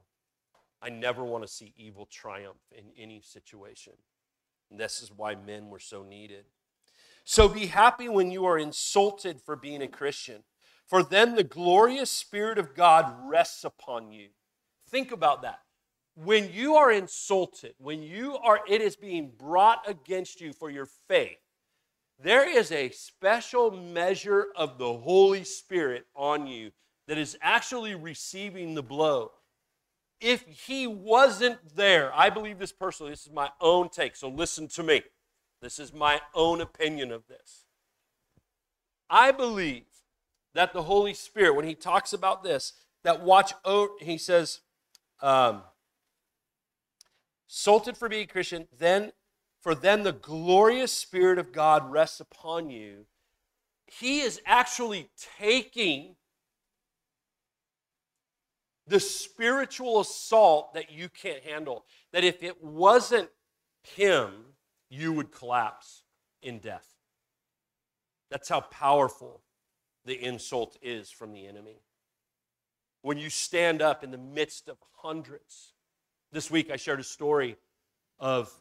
[0.81, 3.93] I never want to see evil triumph in any situation.
[4.71, 6.45] And this is why men were so needed.
[7.25, 10.43] So be happy when you are insulted for being a Christian,
[10.87, 14.29] for then the glorious Spirit of God rests upon you.
[14.91, 15.59] Think about that.
[16.15, 20.87] When you are insulted, when you are, it is being brought against you for your
[21.07, 21.37] faith,
[22.21, 26.71] there is a special measure of the Holy Spirit on you
[27.07, 29.31] that is actually receiving the blow.
[30.19, 34.67] If he wasn't there, I believe this personally, this is my own take, so listen
[34.69, 35.01] to me.
[35.61, 37.65] This is my own opinion of this.
[39.09, 39.85] I believe
[40.53, 42.73] that the Holy Spirit, when he talks about this,
[43.03, 44.59] that watch over, he says,
[45.21, 45.61] um,
[47.47, 49.11] salted for being Christian, then
[49.61, 53.05] for then the glorious Spirit of God rests upon you.
[53.85, 56.15] He is actually taking
[58.87, 61.85] the spiritual assault that you can't handle.
[62.11, 63.29] That if it wasn't
[63.83, 64.31] Him,
[64.89, 66.03] you would collapse
[66.41, 66.87] in death.
[68.29, 69.41] That's how powerful
[70.05, 71.81] the insult is from the enemy.
[73.01, 75.73] When you stand up in the midst of hundreds.
[76.31, 77.57] This week I shared a story
[78.19, 78.51] of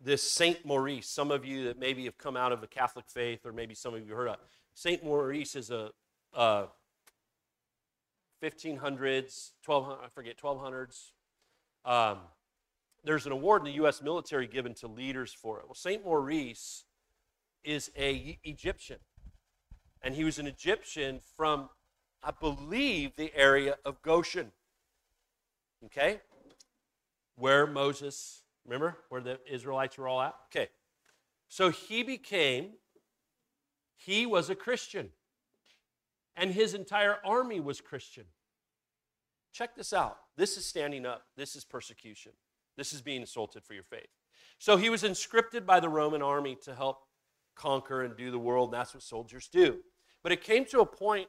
[0.00, 1.06] this Saint Maurice.
[1.06, 3.94] Some of you that maybe have come out of the Catholic faith, or maybe some
[3.94, 4.36] of you heard of
[4.74, 5.90] Saint Maurice is a,
[6.32, 6.66] a
[8.42, 11.10] 1500s, 1200, I forget, 1200s.
[11.84, 12.18] Um,
[13.04, 14.02] there's an award in the U.S.
[14.02, 15.64] military given to leaders for it.
[15.66, 16.84] Well, Saint Maurice
[17.62, 18.98] is a Egyptian,
[20.02, 21.68] and he was an Egyptian from,
[22.22, 24.52] I believe, the area of Goshen.
[25.86, 26.20] Okay,
[27.36, 30.34] where Moses Remember where the Israelites were all at?
[30.46, 30.68] Okay.
[31.48, 32.74] So he became,
[33.96, 35.10] he was a Christian.
[36.36, 38.24] And his entire army was Christian.
[39.52, 40.18] Check this out.
[40.36, 41.24] This is standing up.
[41.36, 42.32] This is persecution.
[42.76, 44.06] This is being insulted for your faith.
[44.58, 47.00] So he was inscripted by the Roman army to help
[47.56, 48.72] conquer and do the world.
[48.72, 49.80] And that's what soldiers do.
[50.22, 51.28] But it came to a point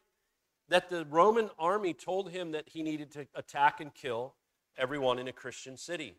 [0.69, 4.35] that the Roman army told him that he needed to attack and kill
[4.77, 6.15] everyone in a Christian city.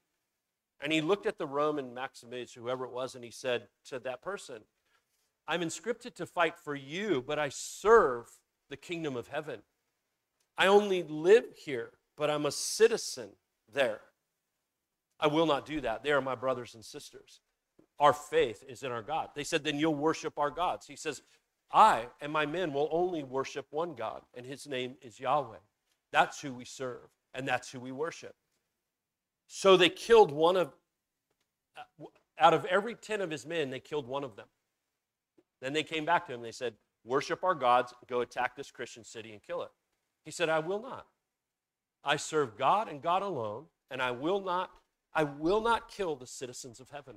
[0.81, 4.20] And he looked at the Roman Maximus, whoever it was, and he said to that
[4.20, 4.62] person,
[5.46, 8.26] I'm inscripted to fight for you, but I serve
[8.68, 9.61] the kingdom of heaven.
[10.57, 13.31] I only live here, but I'm a citizen
[13.72, 14.00] there.
[15.18, 16.02] I will not do that.
[16.02, 17.40] They are my brothers and sisters.
[17.98, 19.28] Our faith is in our God.
[19.35, 20.87] They said, Then you'll worship our gods.
[20.87, 21.22] He says,
[21.72, 25.58] I and my men will only worship one God, and his name is Yahweh.
[26.12, 28.35] That's who we serve, and that's who we worship.
[29.46, 30.72] So they killed one of,
[31.76, 32.04] uh,
[32.38, 34.46] out of every 10 of his men, they killed one of them.
[35.61, 36.42] Then they came back to him.
[36.42, 39.70] They said, Worship our gods, go attack this Christian city and kill it.
[40.24, 41.06] He said, I will not.
[42.04, 44.70] I serve God and God alone, and I will not,
[45.14, 47.16] I will not kill the citizens of heaven.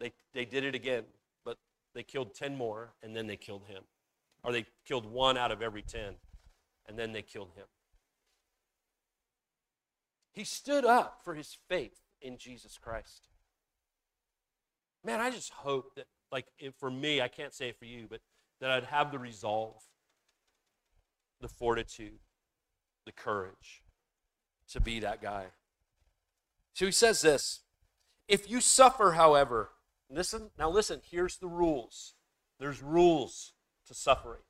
[0.00, 1.04] They, they did it again,
[1.94, 3.82] they killed 10 more, and then they killed him.
[4.44, 6.14] Or they killed one out of every 10,
[6.86, 7.66] and then they killed him.
[10.32, 13.28] He stood up for his faith in Jesus Christ.
[15.04, 16.46] Man, I just hope that, like,
[16.78, 18.20] for me, I can't say it for you, but
[18.60, 19.82] that I'd have the resolve,
[21.40, 22.20] the fortitude,
[23.06, 23.82] the courage
[24.70, 25.46] to be that guy.
[26.74, 27.60] So he says this
[28.28, 29.70] If you suffer, however,
[30.10, 32.14] listen, now listen, here's the rules.
[32.58, 33.52] There's rules
[33.86, 34.42] to suffering.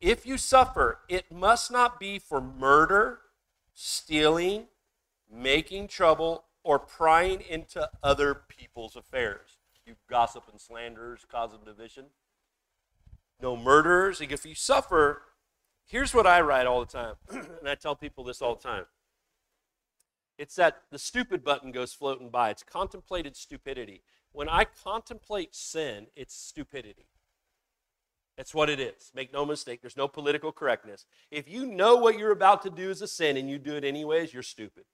[0.00, 3.20] If you suffer, it must not be for murder
[3.76, 4.64] stealing,
[5.30, 9.58] making trouble, or prying into other people's affairs.
[9.84, 12.06] You gossip and slanderers, cause of division.
[13.40, 14.20] No murderers.
[14.20, 15.22] If you suffer,
[15.84, 18.86] here's what I write all the time, and I tell people this all the time.
[20.38, 22.50] It's that the stupid button goes floating by.
[22.50, 24.02] It's contemplated stupidity.
[24.32, 27.08] When I contemplate sin, it's stupidity.
[28.36, 29.10] That's what it is.
[29.14, 31.06] Make no mistake, there's no political correctness.
[31.30, 33.84] If you know what you're about to do is a sin and you do it
[33.84, 34.84] anyways, you're stupid.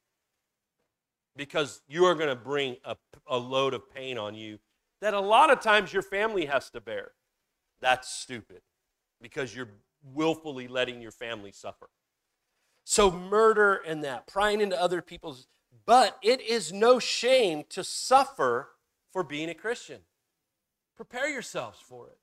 [1.35, 4.59] Because you are going to bring a, a load of pain on you
[5.01, 7.13] that a lot of times your family has to bear.
[7.81, 8.61] That's stupid
[9.21, 9.71] because you're
[10.15, 11.89] willfully letting your family suffer.
[12.85, 15.47] So, murder and that, prying into other people's,
[15.87, 18.71] but it is no shame to suffer
[19.13, 20.01] for being a Christian.
[20.97, 22.19] Prepare yourselves for it.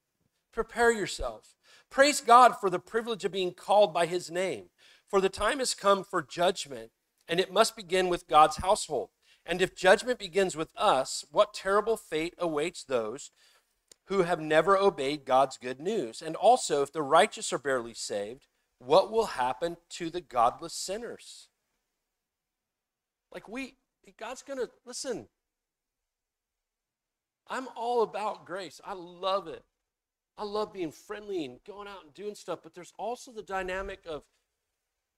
[0.54, 1.56] Prepare yourself.
[1.90, 4.66] Praise God for the privilege of being called by his name.
[5.08, 6.92] For the time has come for judgment,
[7.28, 9.10] and it must begin with God's household.
[9.46, 13.32] And if judgment begins with us, what terrible fate awaits those
[14.06, 16.22] who have never obeyed God's good news?
[16.22, 18.48] And also, if the righteous are barely saved,
[18.80, 21.48] what will happen to the godless sinners?
[23.32, 23.76] Like, we,
[24.18, 25.28] God's going to, listen,
[27.48, 28.82] I'm all about grace.
[28.84, 29.64] I love it.
[30.38, 34.00] I love being friendly and going out and doing stuff, but there's also the dynamic
[34.08, 34.24] of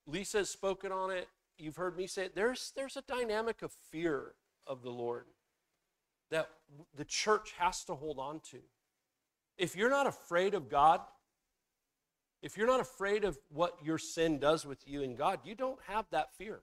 [0.06, 1.28] Lisa has spoken on it.
[1.56, 2.34] You've heard me say it.
[2.34, 4.34] There's, there's a dynamic of fear
[4.66, 5.26] of the Lord
[6.30, 6.48] that
[6.96, 8.58] the church has to hold on to.
[9.58, 11.00] If you're not afraid of God,
[12.42, 15.78] if you're not afraid of what your sin does with you and God, you don't
[15.86, 16.60] have that fear.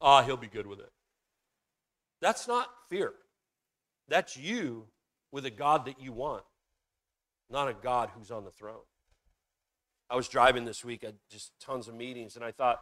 [0.00, 0.92] Ah, he'll be good with it.
[2.20, 3.12] That's not fear.
[4.08, 4.84] That's you
[5.32, 6.44] with a God that you want,
[7.50, 8.84] not a God who's on the throne.
[10.10, 12.80] I was driving this week, I just tons of meetings, and I thought,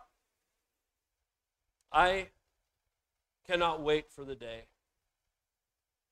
[1.93, 2.29] I
[3.47, 4.65] cannot wait for the day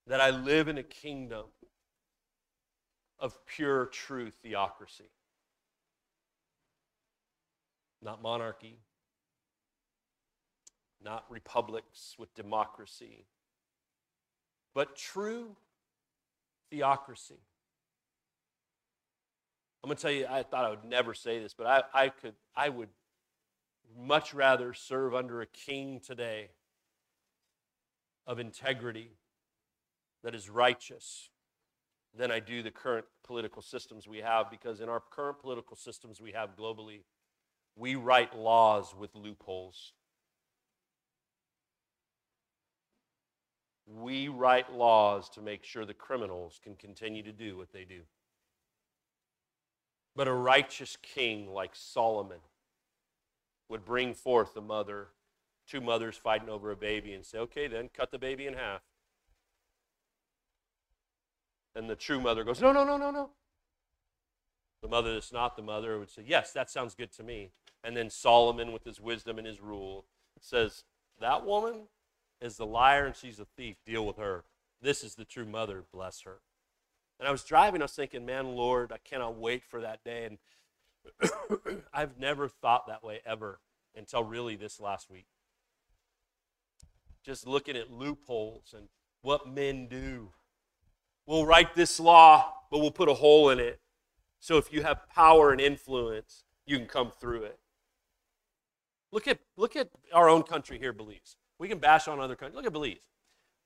[0.06, 1.46] that I live in a kingdom
[3.18, 5.10] of pure, true theocracy.
[8.02, 8.78] Not monarchy,
[11.02, 13.26] not republics with democracy,
[14.74, 15.56] but true
[16.70, 17.40] theocracy.
[19.82, 22.08] I'm going to tell you, I thought I would never say this, but I, I,
[22.10, 22.90] could, I would
[23.98, 26.50] much rather serve under a king today
[28.26, 29.12] of integrity
[30.22, 31.30] that is righteous
[32.16, 36.20] than I do the current political systems we have because in our current political systems
[36.20, 37.02] we have globally,
[37.76, 39.92] we write laws with loopholes.
[43.98, 48.02] we write laws to make sure the criminals can continue to do what they do.
[50.14, 52.40] But a righteous king like Solomon
[53.68, 55.08] would bring forth a mother,
[55.66, 58.82] two mothers fighting over a baby, and say, okay, then cut the baby in half.
[61.74, 63.30] And the true mother goes, no, no, no, no, no.
[64.82, 67.50] The mother that's not the mother would say, yes, that sounds good to me.
[67.84, 70.06] And then Solomon, with his wisdom and his rule,
[70.40, 70.84] says,
[71.20, 71.88] that woman
[72.40, 73.76] is the liar and she's a thief.
[73.84, 74.44] Deal with her.
[74.80, 75.84] This is the true mother.
[75.92, 76.40] Bless her.
[77.18, 80.24] And I was driving, I was thinking, man, Lord, I cannot wait for that day.
[81.20, 83.60] And I've never thought that way ever
[83.94, 85.26] until really this last week.
[87.22, 88.88] Just looking at loopholes and
[89.20, 90.30] what men do.
[91.26, 93.80] We'll write this law, but we'll put a hole in it.
[94.40, 97.58] So if you have power and influence, you can come through it.
[99.12, 101.36] Look at, look at our own country here, Belize.
[101.58, 102.56] We can bash on other countries.
[102.56, 103.06] Look at Belize.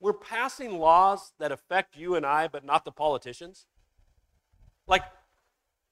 [0.00, 3.66] We're passing laws that affect you and I, but not the politicians.
[4.86, 5.04] Like,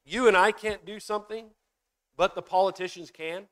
[0.04, 1.50] you and I can't do something,
[2.16, 3.44] but the politicians can.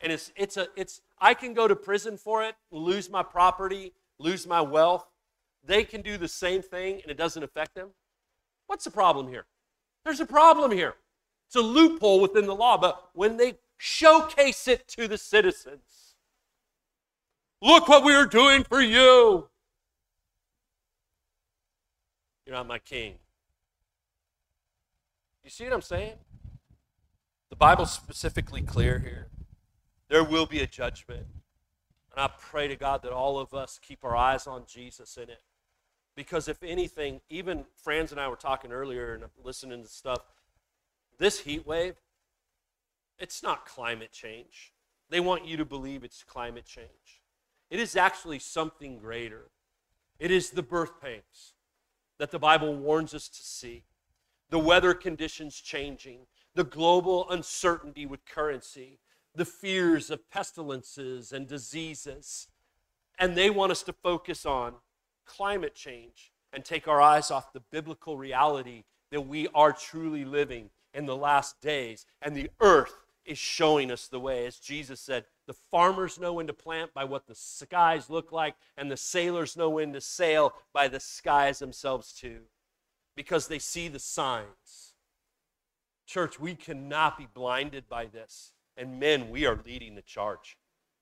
[0.00, 3.92] And it's, it's a, it's, I can go to prison for it, lose my property,
[4.18, 5.06] lose my wealth.
[5.62, 7.90] They can do the same thing and it doesn't affect them.
[8.66, 9.46] What's the problem here?
[10.06, 10.94] There's a problem here.
[11.48, 16.06] It's a loophole within the law, but when they showcase it to the citizens,
[17.62, 19.48] Look what we are doing for you.
[22.44, 23.14] You're not my king.
[25.42, 26.14] You see what I'm saying?
[27.50, 29.28] The Bible's specifically clear here.
[30.08, 31.26] There will be a judgment.
[32.12, 35.30] And I pray to God that all of us keep our eyes on Jesus in
[35.30, 35.42] it.
[36.16, 40.20] Because if anything, even Franz and I were talking earlier and listening to stuff,
[41.18, 41.94] this heat wave,
[43.18, 44.72] it's not climate change.
[45.10, 47.22] They want you to believe it's climate change.
[47.70, 49.50] It is actually something greater.
[50.18, 51.52] It is the birth pains
[52.18, 53.84] that the Bible warns us to see,
[54.48, 56.20] the weather conditions changing,
[56.54, 58.98] the global uncertainty with currency,
[59.34, 62.48] the fears of pestilences and diseases.
[63.18, 64.74] And they want us to focus on
[65.26, 70.70] climate change and take our eyes off the biblical reality that we are truly living
[70.94, 72.94] in the last days and the earth
[73.26, 74.46] is showing us the way.
[74.46, 78.54] As Jesus said, the farmers know when to plant by what the skies look like,
[78.76, 82.42] and the sailors know when to sail by the skies themselves, too,
[83.16, 84.94] because they see the signs.
[86.06, 88.52] Church, we cannot be blinded by this.
[88.76, 90.56] And men, we are leading the charge.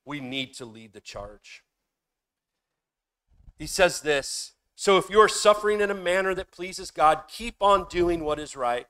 [0.04, 1.63] We need to lead the charge.
[3.58, 7.56] He says this So if you are suffering in a manner that pleases God, keep
[7.60, 8.86] on doing what is right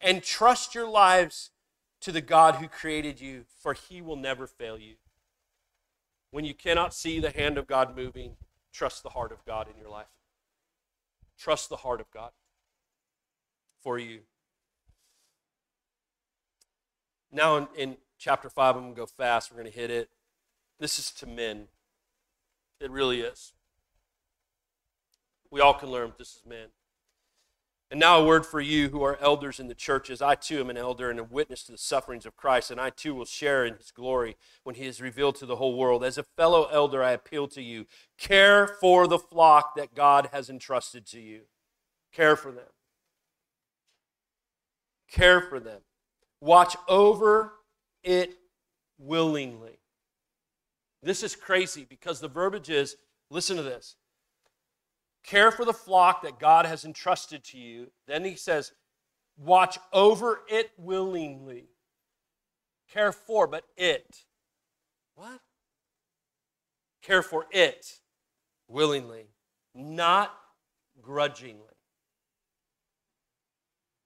[0.00, 1.50] and trust your lives
[2.00, 4.94] to the God who created you, for he will never fail you.
[6.30, 8.36] When you cannot see the hand of God moving,
[8.72, 10.06] trust the heart of God in your life.
[11.38, 12.30] Trust the heart of God
[13.82, 14.20] for you.
[17.32, 19.50] Now, in, in chapter 5, I'm going to go fast.
[19.50, 20.10] We're going to hit it.
[20.78, 21.68] This is to men.
[22.80, 23.52] It really is.
[25.56, 26.66] We all can learn, this is men.
[27.90, 30.20] And now, a word for you who are elders in the churches.
[30.20, 32.90] I too am an elder and a witness to the sufferings of Christ, and I
[32.90, 36.04] too will share in his glory when he is revealed to the whole world.
[36.04, 37.86] As a fellow elder, I appeal to you
[38.18, 41.44] care for the flock that God has entrusted to you.
[42.12, 42.68] Care for them.
[45.10, 45.80] Care for them.
[46.42, 47.54] Watch over
[48.04, 48.36] it
[48.98, 49.78] willingly.
[51.02, 52.96] This is crazy because the verbiage is
[53.30, 53.96] listen to this
[55.26, 57.88] care for the flock that God has entrusted to you.
[58.06, 58.72] Then he says,
[59.36, 61.66] watch over it willingly.
[62.92, 64.24] Care for, but it.
[65.16, 65.40] What?
[67.02, 68.00] Care for it
[68.68, 69.26] willingly,
[69.74, 70.34] not
[71.02, 71.62] grudgingly.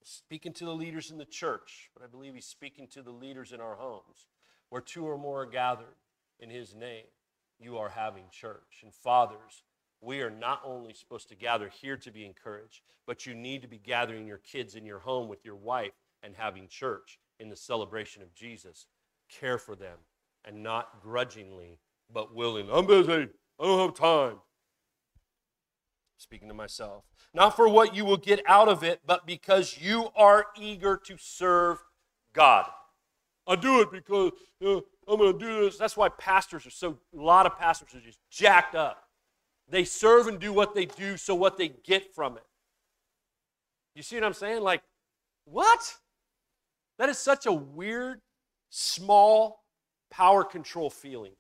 [0.02, 3.52] Speaking to the leaders in the church, but I believe he's speaking to the leaders
[3.52, 4.26] in our homes.
[4.70, 5.96] Where two or more are gathered
[6.38, 7.04] in his name,
[7.58, 8.80] you are having church.
[8.82, 9.62] And fathers,
[10.00, 13.68] we are not only supposed to gather here to be encouraged, but you need to
[13.68, 15.92] be gathering your kids in your home with your wife
[16.22, 18.86] and having church in the celebration of Jesus.
[19.28, 19.98] Care for them
[20.44, 21.78] and not grudgingly,
[22.12, 22.72] but willingly.
[22.72, 23.28] I'm busy.
[23.58, 24.38] I don't have time.
[26.16, 27.04] Speaking to myself.
[27.34, 31.16] Not for what you will get out of it, but because you are eager to
[31.18, 31.78] serve
[32.32, 32.66] God.
[33.46, 35.76] I do it because you know, I'm going to do this.
[35.76, 39.09] That's why pastors are so, a lot of pastors are just jacked up
[39.70, 42.44] they serve and do what they do so what they get from it.
[43.94, 44.62] You see what I'm saying?
[44.62, 44.82] Like,
[45.44, 45.96] what?
[46.98, 48.20] That is such a weird,
[48.68, 49.64] small
[50.10, 51.32] power control feeling.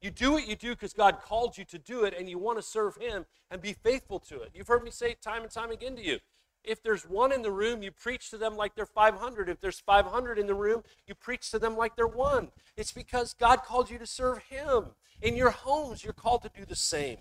[0.00, 2.58] You do what you do because God called you to do it and you want
[2.58, 4.50] to serve Him and be faithful to it.
[4.52, 6.18] You've heard me say it time and time again to you.
[6.64, 9.48] If there's one in the room, you preach to them like they're 500.
[9.48, 12.52] If there's 500 in the room, you preach to them like they're one.
[12.76, 14.86] It's because God called you to serve Him.
[15.20, 17.18] In your homes, you're called to do the same.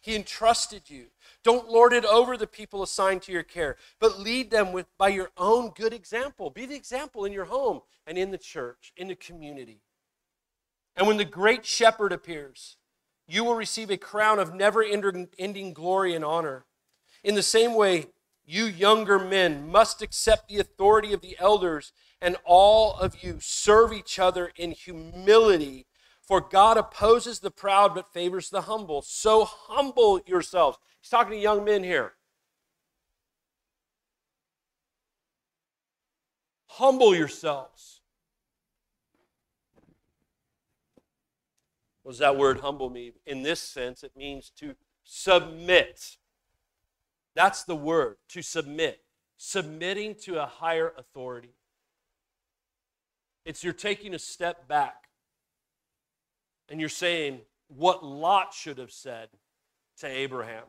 [0.00, 1.06] He entrusted you.
[1.42, 5.08] Don't lord it over the people assigned to your care, but lead them with by
[5.08, 6.48] your own good example.
[6.48, 9.80] Be the example in your home and in the church, in the community.
[10.94, 12.76] And when the great shepherd appears,
[13.26, 16.64] you will receive a crown of never ending glory and honor.
[17.24, 18.06] In the same way,
[18.46, 21.92] you younger men must accept the authority of the elders,
[22.22, 25.86] and all of you serve each other in humility.
[26.22, 29.02] For God opposes the proud but favors the humble.
[29.02, 30.78] So humble yourselves.
[31.00, 32.14] He's talking to young men here.
[36.68, 38.00] Humble yourselves.
[42.02, 43.14] What does that word humble mean?
[43.26, 46.18] In this sense, it means to submit
[47.36, 49.00] that's the word, to submit.
[49.36, 51.54] Submitting to a higher authority.
[53.44, 55.04] It's you're taking a step back
[56.68, 59.28] and you're saying what Lot should have said
[59.98, 60.64] to Abraham.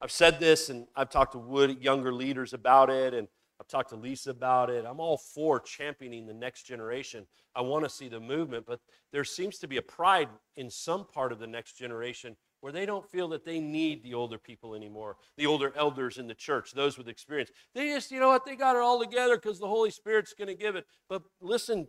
[0.00, 3.26] I've said this and I've talked to Wood, younger leaders about it, and
[3.60, 4.84] I've talked to Lisa about it.
[4.86, 7.26] I'm all for championing the next generation.
[7.56, 8.78] I want to see the movement, but
[9.12, 12.86] there seems to be a pride in some part of the next generation where they
[12.86, 16.72] don't feel that they need the older people anymore, the older elders in the church,
[16.72, 17.50] those with experience.
[17.74, 20.48] They just, you know what, they got it all together because the Holy Spirit's going
[20.48, 20.86] to give it.
[21.08, 21.86] But listen,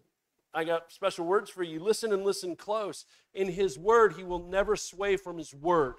[0.54, 1.80] I got special words for you.
[1.80, 3.06] Listen and listen close.
[3.34, 5.96] In His Word, He will never sway from His Word.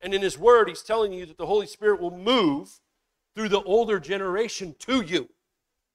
[0.00, 2.80] And in His Word, He's telling you that the Holy Spirit will move
[3.34, 5.28] through the older generation to you.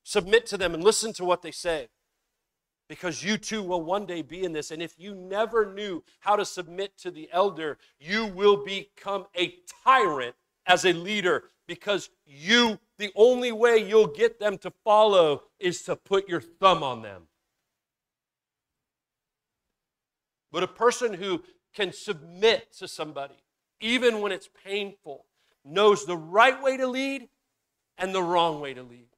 [0.04, 1.90] Submit to them and listen to what they say
[2.88, 4.72] because you too will one day be in this.
[4.72, 9.56] And if you never knew how to submit to the elder, you will become a
[9.84, 10.36] tyrant
[10.66, 15.96] as a leader because you, the only way you'll get them to follow is to
[15.96, 17.24] put your thumb on them.
[20.52, 21.44] But a person who
[21.76, 23.36] can submit to somebody,
[23.82, 25.26] even when it's painful,
[25.66, 27.28] knows the right way to lead
[27.98, 29.10] and the wrong way to lead.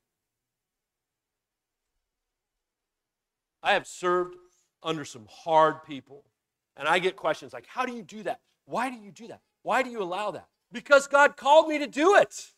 [3.62, 4.36] I have served
[4.84, 6.24] under some hard people.
[6.78, 8.40] And I get questions like, How do you do that?
[8.66, 9.42] Why do you do that?
[9.64, 10.48] Why do you allow that?
[10.72, 12.54] Because God called me to do it.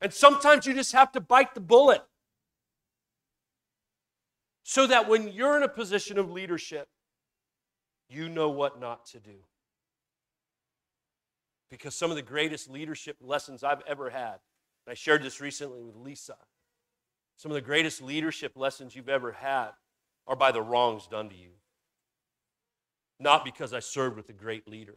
[0.00, 2.02] And sometimes you just have to bite the bullet
[4.62, 6.88] so that when you're in a position of leadership,
[8.08, 9.36] you know what not to do.
[11.70, 14.38] Because some of the greatest leadership lessons I've ever had,
[14.86, 16.36] and I shared this recently with Lisa,
[17.40, 19.70] some of the greatest leadership lessons you've ever had
[20.26, 21.52] are by the wrongs done to you.
[23.18, 24.96] Not because I served with a great leader.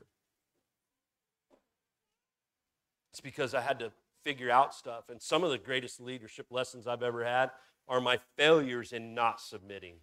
[3.12, 3.94] It's because I had to
[4.26, 5.06] figure out stuff.
[5.08, 7.50] And some of the greatest leadership lessons I've ever had
[7.88, 9.96] are my failures in not submitting.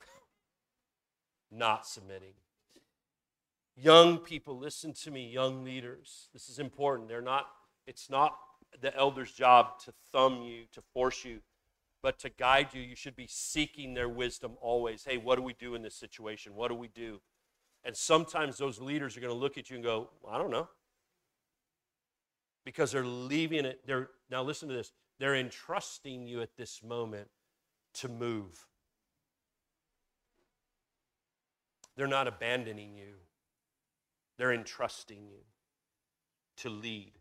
[1.52, 2.34] not submitting.
[3.76, 6.30] Young people, listen to me, young leaders.
[6.32, 7.08] This is important.
[7.08, 7.46] They're not,
[7.86, 8.36] it's not
[8.80, 11.40] the elder's job to thumb you, to force you,
[12.02, 12.82] but to guide you.
[12.82, 15.04] You should be seeking their wisdom always.
[15.04, 16.54] Hey, what do we do in this situation?
[16.54, 17.20] What do we do?
[17.84, 20.68] And sometimes those leaders are going to look at you and go, I don't know.
[22.64, 23.80] Because they're leaving it.
[23.86, 24.92] They're now listen to this.
[25.18, 27.28] They're entrusting you at this moment
[27.94, 28.66] to move.
[31.96, 33.14] They're not abandoning you.
[34.38, 35.44] They're entrusting you
[36.58, 37.12] to lead.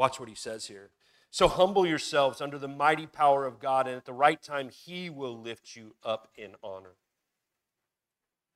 [0.00, 0.88] Watch what he says here.
[1.30, 5.10] So humble yourselves under the mighty power of God, and at the right time, he
[5.10, 6.94] will lift you up in honor.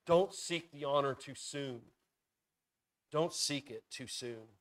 [0.07, 1.82] Don't seek the honor too soon.
[3.12, 4.55] Don't seek it too soon.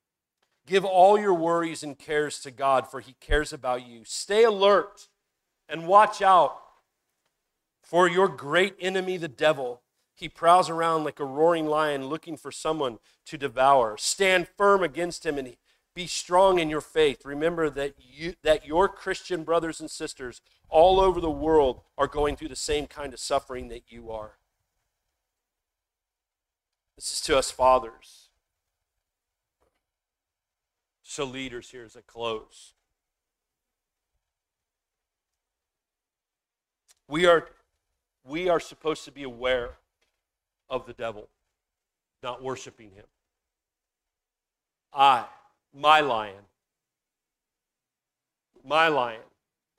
[0.67, 4.01] Give all your worries and cares to God, for he cares about you.
[4.03, 5.07] Stay alert
[5.69, 6.59] and watch out
[7.81, 9.83] for your great enemy, the devil.
[10.13, 13.95] He prowls around like a roaring lion looking for someone to devour.
[13.97, 15.55] Stand firm against him and
[15.95, 17.25] be strong in your faith.
[17.25, 22.35] Remember that, you, that your Christian brothers and sisters all over the world are going
[22.35, 24.37] through the same kind of suffering that you are.
[26.95, 28.29] This is to us fathers.
[31.03, 32.73] So, leaders, here as I close.
[37.07, 37.49] We are,
[38.23, 39.71] we are supposed to be aware
[40.69, 41.29] of the devil,
[42.23, 43.05] not worshiping him.
[44.91, 45.25] I
[45.73, 46.45] my lion.
[48.63, 49.21] My lion.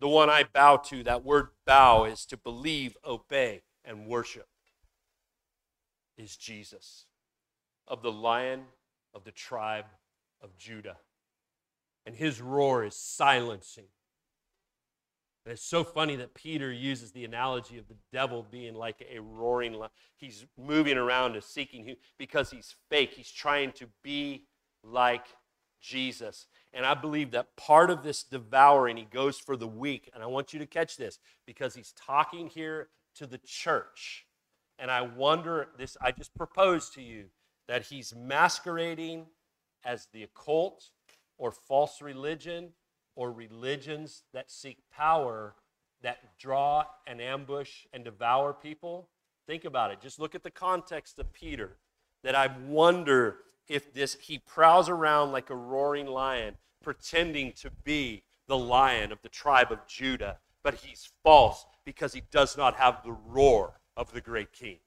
[0.01, 1.03] The one I bow to.
[1.03, 4.49] That word bow is to believe, obey, and worship.
[6.16, 7.07] Is Jesus
[7.88, 8.62] of the lion
[9.14, 9.86] of the tribe
[10.42, 10.97] of Judah.
[12.07, 13.86] And his roar is silencing.
[15.45, 19.20] And it's so funny that Peter uses the analogy of the devil being like a
[19.20, 19.90] roaring lion.
[20.16, 23.12] He's moving around and seeking because he's fake.
[23.14, 24.45] He's trying to be
[24.82, 25.26] like
[25.85, 26.47] Jesus.
[26.72, 30.11] And I believe that part of this devouring, he goes for the weak.
[30.14, 34.26] And I want you to catch this because he's talking here to the church.
[34.78, 37.26] And I wonder, this, I just propose to you
[37.68, 39.26] that he's masquerading
[39.85, 40.91] as the occult
[41.39, 42.70] or false religion
[43.14, 45.55] or religions that seek power
[46.05, 49.09] that draw and ambush and devour people.
[49.47, 50.01] Think about it.
[50.01, 51.78] Just look at the context of Peter.
[52.22, 53.39] That I wonder
[53.69, 59.23] if this he prowls around like a roaring lion pretending to be the lion of
[59.23, 64.12] the tribe of Judah but he's false because he does not have the roar of
[64.12, 64.79] the great king.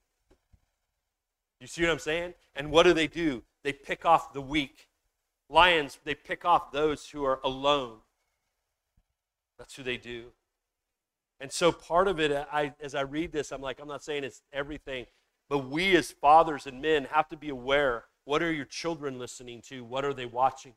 [1.60, 2.34] You see what i'm saying?
[2.54, 3.44] And what do they do?
[3.64, 4.88] They pick off the weak.
[5.48, 7.98] Lions they pick off those who are alone.
[9.58, 10.32] That's who they do.
[11.40, 14.24] And so part of it I, as i read this i'm like i'm not saying
[14.24, 15.06] it's everything
[15.48, 19.62] but we as fathers and men have to be aware what are your children listening
[19.62, 19.82] to?
[19.82, 20.74] What are they watching?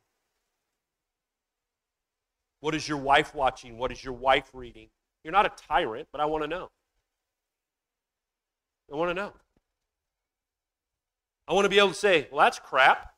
[2.62, 3.78] What is your wife watching?
[3.78, 4.88] What is your wife reading?
[5.22, 6.70] You're not a tyrant, but I want to know.
[8.90, 9.34] I want to know.
[11.46, 13.16] I want to be able to say, well, that's crap.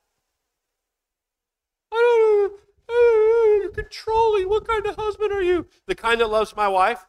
[1.91, 2.59] I don't,
[2.89, 4.49] oh, you're controlling.
[4.49, 5.67] What kind of husband are you?
[5.85, 7.05] The kind that loves my wife?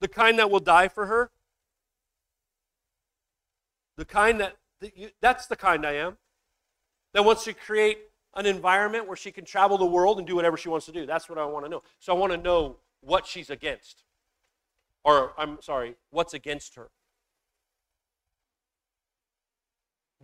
[0.00, 1.30] The kind that will die for her?
[3.96, 4.56] The kind that
[5.20, 6.18] that's the kind I am.
[7.14, 7.98] That wants to create
[8.34, 11.04] an environment where she can travel the world and do whatever she wants to do.
[11.04, 11.82] That's what I want to know.
[11.98, 14.04] So I want to know what she's against.
[15.04, 16.90] Or, I'm sorry, what's against her.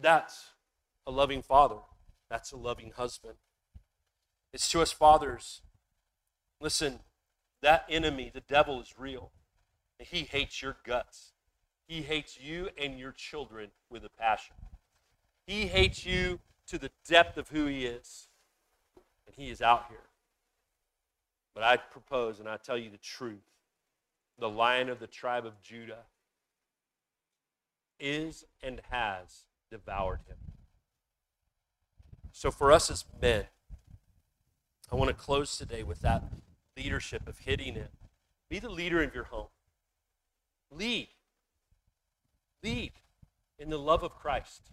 [0.00, 0.52] That's
[1.06, 1.78] a loving father.
[2.30, 3.34] That's a loving husband.
[4.52, 5.60] It's to us fathers.
[6.60, 7.00] Listen,
[7.62, 9.32] that enemy, the devil, is real.
[9.98, 11.32] He hates your guts.
[11.88, 14.54] He hates you and your children with a passion.
[15.46, 18.28] He hates you to the depth of who he is.
[19.26, 19.98] And he is out here.
[21.54, 23.40] But I propose and I tell you the truth
[24.38, 26.04] the lion of the tribe of Judah
[27.98, 30.36] is and has devoured him.
[32.30, 33.46] So, for us as men,
[34.92, 36.22] I want to close today with that
[36.76, 37.90] leadership of hitting it.
[38.48, 39.48] Be the leader of your home.
[40.70, 41.08] Lead.
[42.62, 42.92] Lead
[43.58, 44.70] in the love of Christ.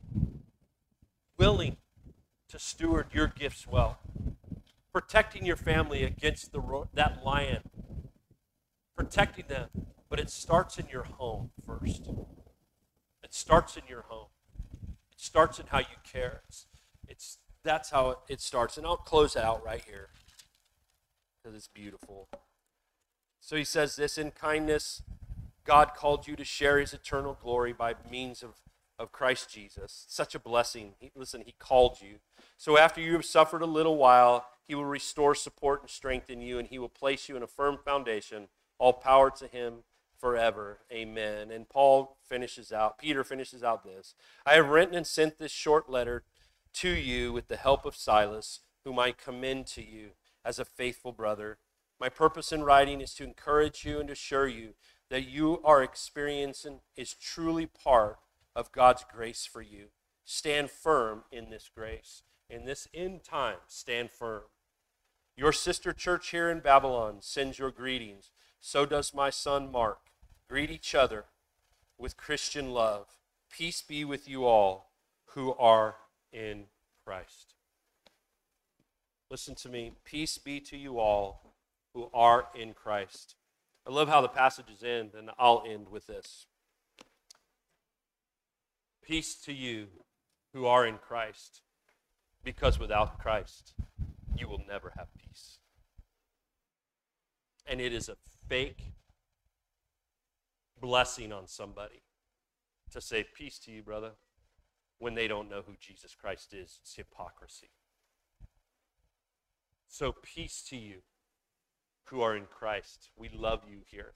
[1.37, 1.77] willing
[2.47, 3.99] to steward your gifts well,
[4.93, 7.61] protecting your family against the, that lion,
[8.95, 9.69] protecting them.
[10.09, 12.07] But it starts in your home first.
[13.23, 14.27] It starts in your home.
[15.11, 16.41] It starts in how you care.
[16.47, 16.67] It's,
[17.07, 18.77] it's that's how it starts.
[18.77, 20.09] And I'll close out right here
[21.45, 22.29] because it's beautiful.
[23.41, 25.01] So he says this in kindness,
[25.65, 28.51] God called you to share his eternal glory by means of,
[28.99, 30.05] of Christ Jesus.
[30.07, 30.93] Such a blessing.
[30.99, 32.17] He, listen, he called you.
[32.57, 36.57] So after you have suffered a little while, he will restore, support, and strengthen you,
[36.59, 38.47] and he will place you in a firm foundation.
[38.77, 39.83] All power to him
[40.17, 40.79] forever.
[40.91, 41.51] Amen.
[41.51, 45.89] And Paul finishes out, Peter finishes out this I have written and sent this short
[45.89, 46.23] letter
[46.73, 50.11] to you with the help of Silas, whom I commend to you
[50.43, 51.57] as a faithful brother.
[51.99, 54.73] My purpose in writing is to encourage you and assure you
[55.09, 58.17] that you are experiencing is truly part
[58.55, 59.87] of God's grace for you.
[60.23, 62.23] Stand firm in this grace.
[62.49, 64.43] In this end time, stand firm.
[65.35, 68.31] Your sister church here in Babylon sends your greetings.
[68.59, 69.99] So does my son Mark.
[70.47, 71.25] Greet each other
[71.97, 73.07] with Christian love.
[73.51, 74.91] Peace be with you all
[75.27, 75.95] who are
[76.31, 76.65] in
[77.05, 77.53] Christ.
[79.29, 79.91] Listen to me.
[80.03, 81.53] Peace be to you all
[81.93, 83.35] who are in Christ.
[83.87, 86.47] I love how the passages end, and I'll end with this.
[89.03, 89.87] Peace to you
[90.53, 91.61] who are in Christ,
[92.43, 93.73] because without Christ,
[94.35, 95.59] you will never have peace.
[97.67, 98.17] And it is a
[98.47, 98.93] fake
[100.81, 102.01] blessing on somebody
[102.91, 104.11] to say, Peace to you, brother,
[104.97, 106.79] when they don't know who Jesus Christ is.
[106.81, 107.69] It's hypocrisy.
[109.87, 111.01] So, peace to you
[112.05, 113.09] who are in Christ.
[113.17, 114.13] We love you here.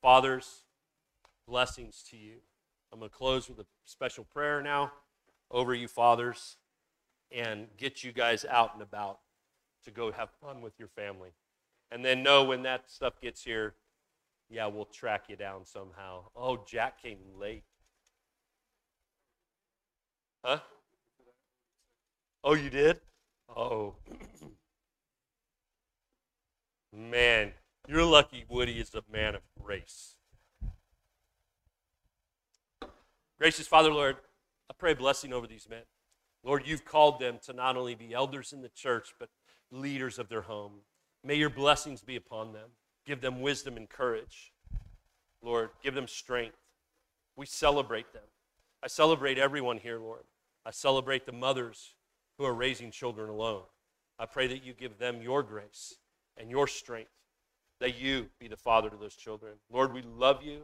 [0.00, 0.64] Fathers,
[1.46, 2.36] blessings to you.
[2.92, 4.92] I'm going to close with a special prayer now
[5.50, 6.56] over you, fathers,
[7.30, 9.20] and get you guys out and about
[9.84, 11.30] to go have fun with your family.
[11.90, 13.74] And then know when that stuff gets here,
[14.50, 16.24] yeah, we'll track you down somehow.
[16.36, 17.64] Oh, Jack came late.
[20.44, 20.58] Huh?
[22.44, 23.00] Oh, you did?
[23.54, 23.94] Oh.
[26.94, 27.52] Man,
[27.88, 30.16] you're lucky Woody is a man of grace.
[33.38, 34.16] Gracious Father, Lord,
[34.70, 35.82] I pray blessing over these men.
[36.44, 39.30] Lord, you've called them to not only be elders in the church, but
[39.70, 40.80] leaders of their home.
[41.24, 42.70] May your blessings be upon them.
[43.06, 44.52] Give them wisdom and courage.
[45.42, 46.58] Lord, give them strength.
[47.36, 48.22] We celebrate them.
[48.82, 50.24] I celebrate everyone here, Lord.
[50.66, 51.94] I celebrate the mothers
[52.36, 53.62] who are raising children alone.
[54.18, 55.96] I pray that you give them your grace
[56.36, 57.10] and your strength,
[57.80, 59.54] that you be the father to those children.
[59.70, 60.62] Lord, we love you.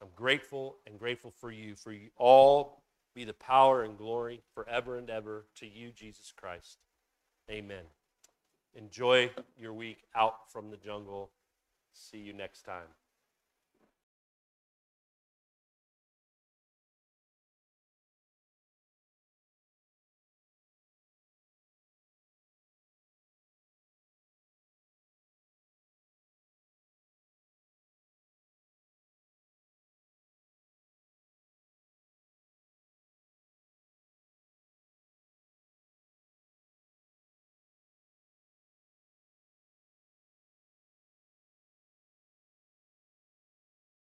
[0.00, 2.82] I'm grateful and grateful for you, for you all
[3.14, 6.78] be the power and glory forever and ever to you, Jesus Christ.
[7.50, 7.84] Amen.
[8.74, 11.30] Enjoy your week out from the jungle.
[11.92, 12.86] See you next time.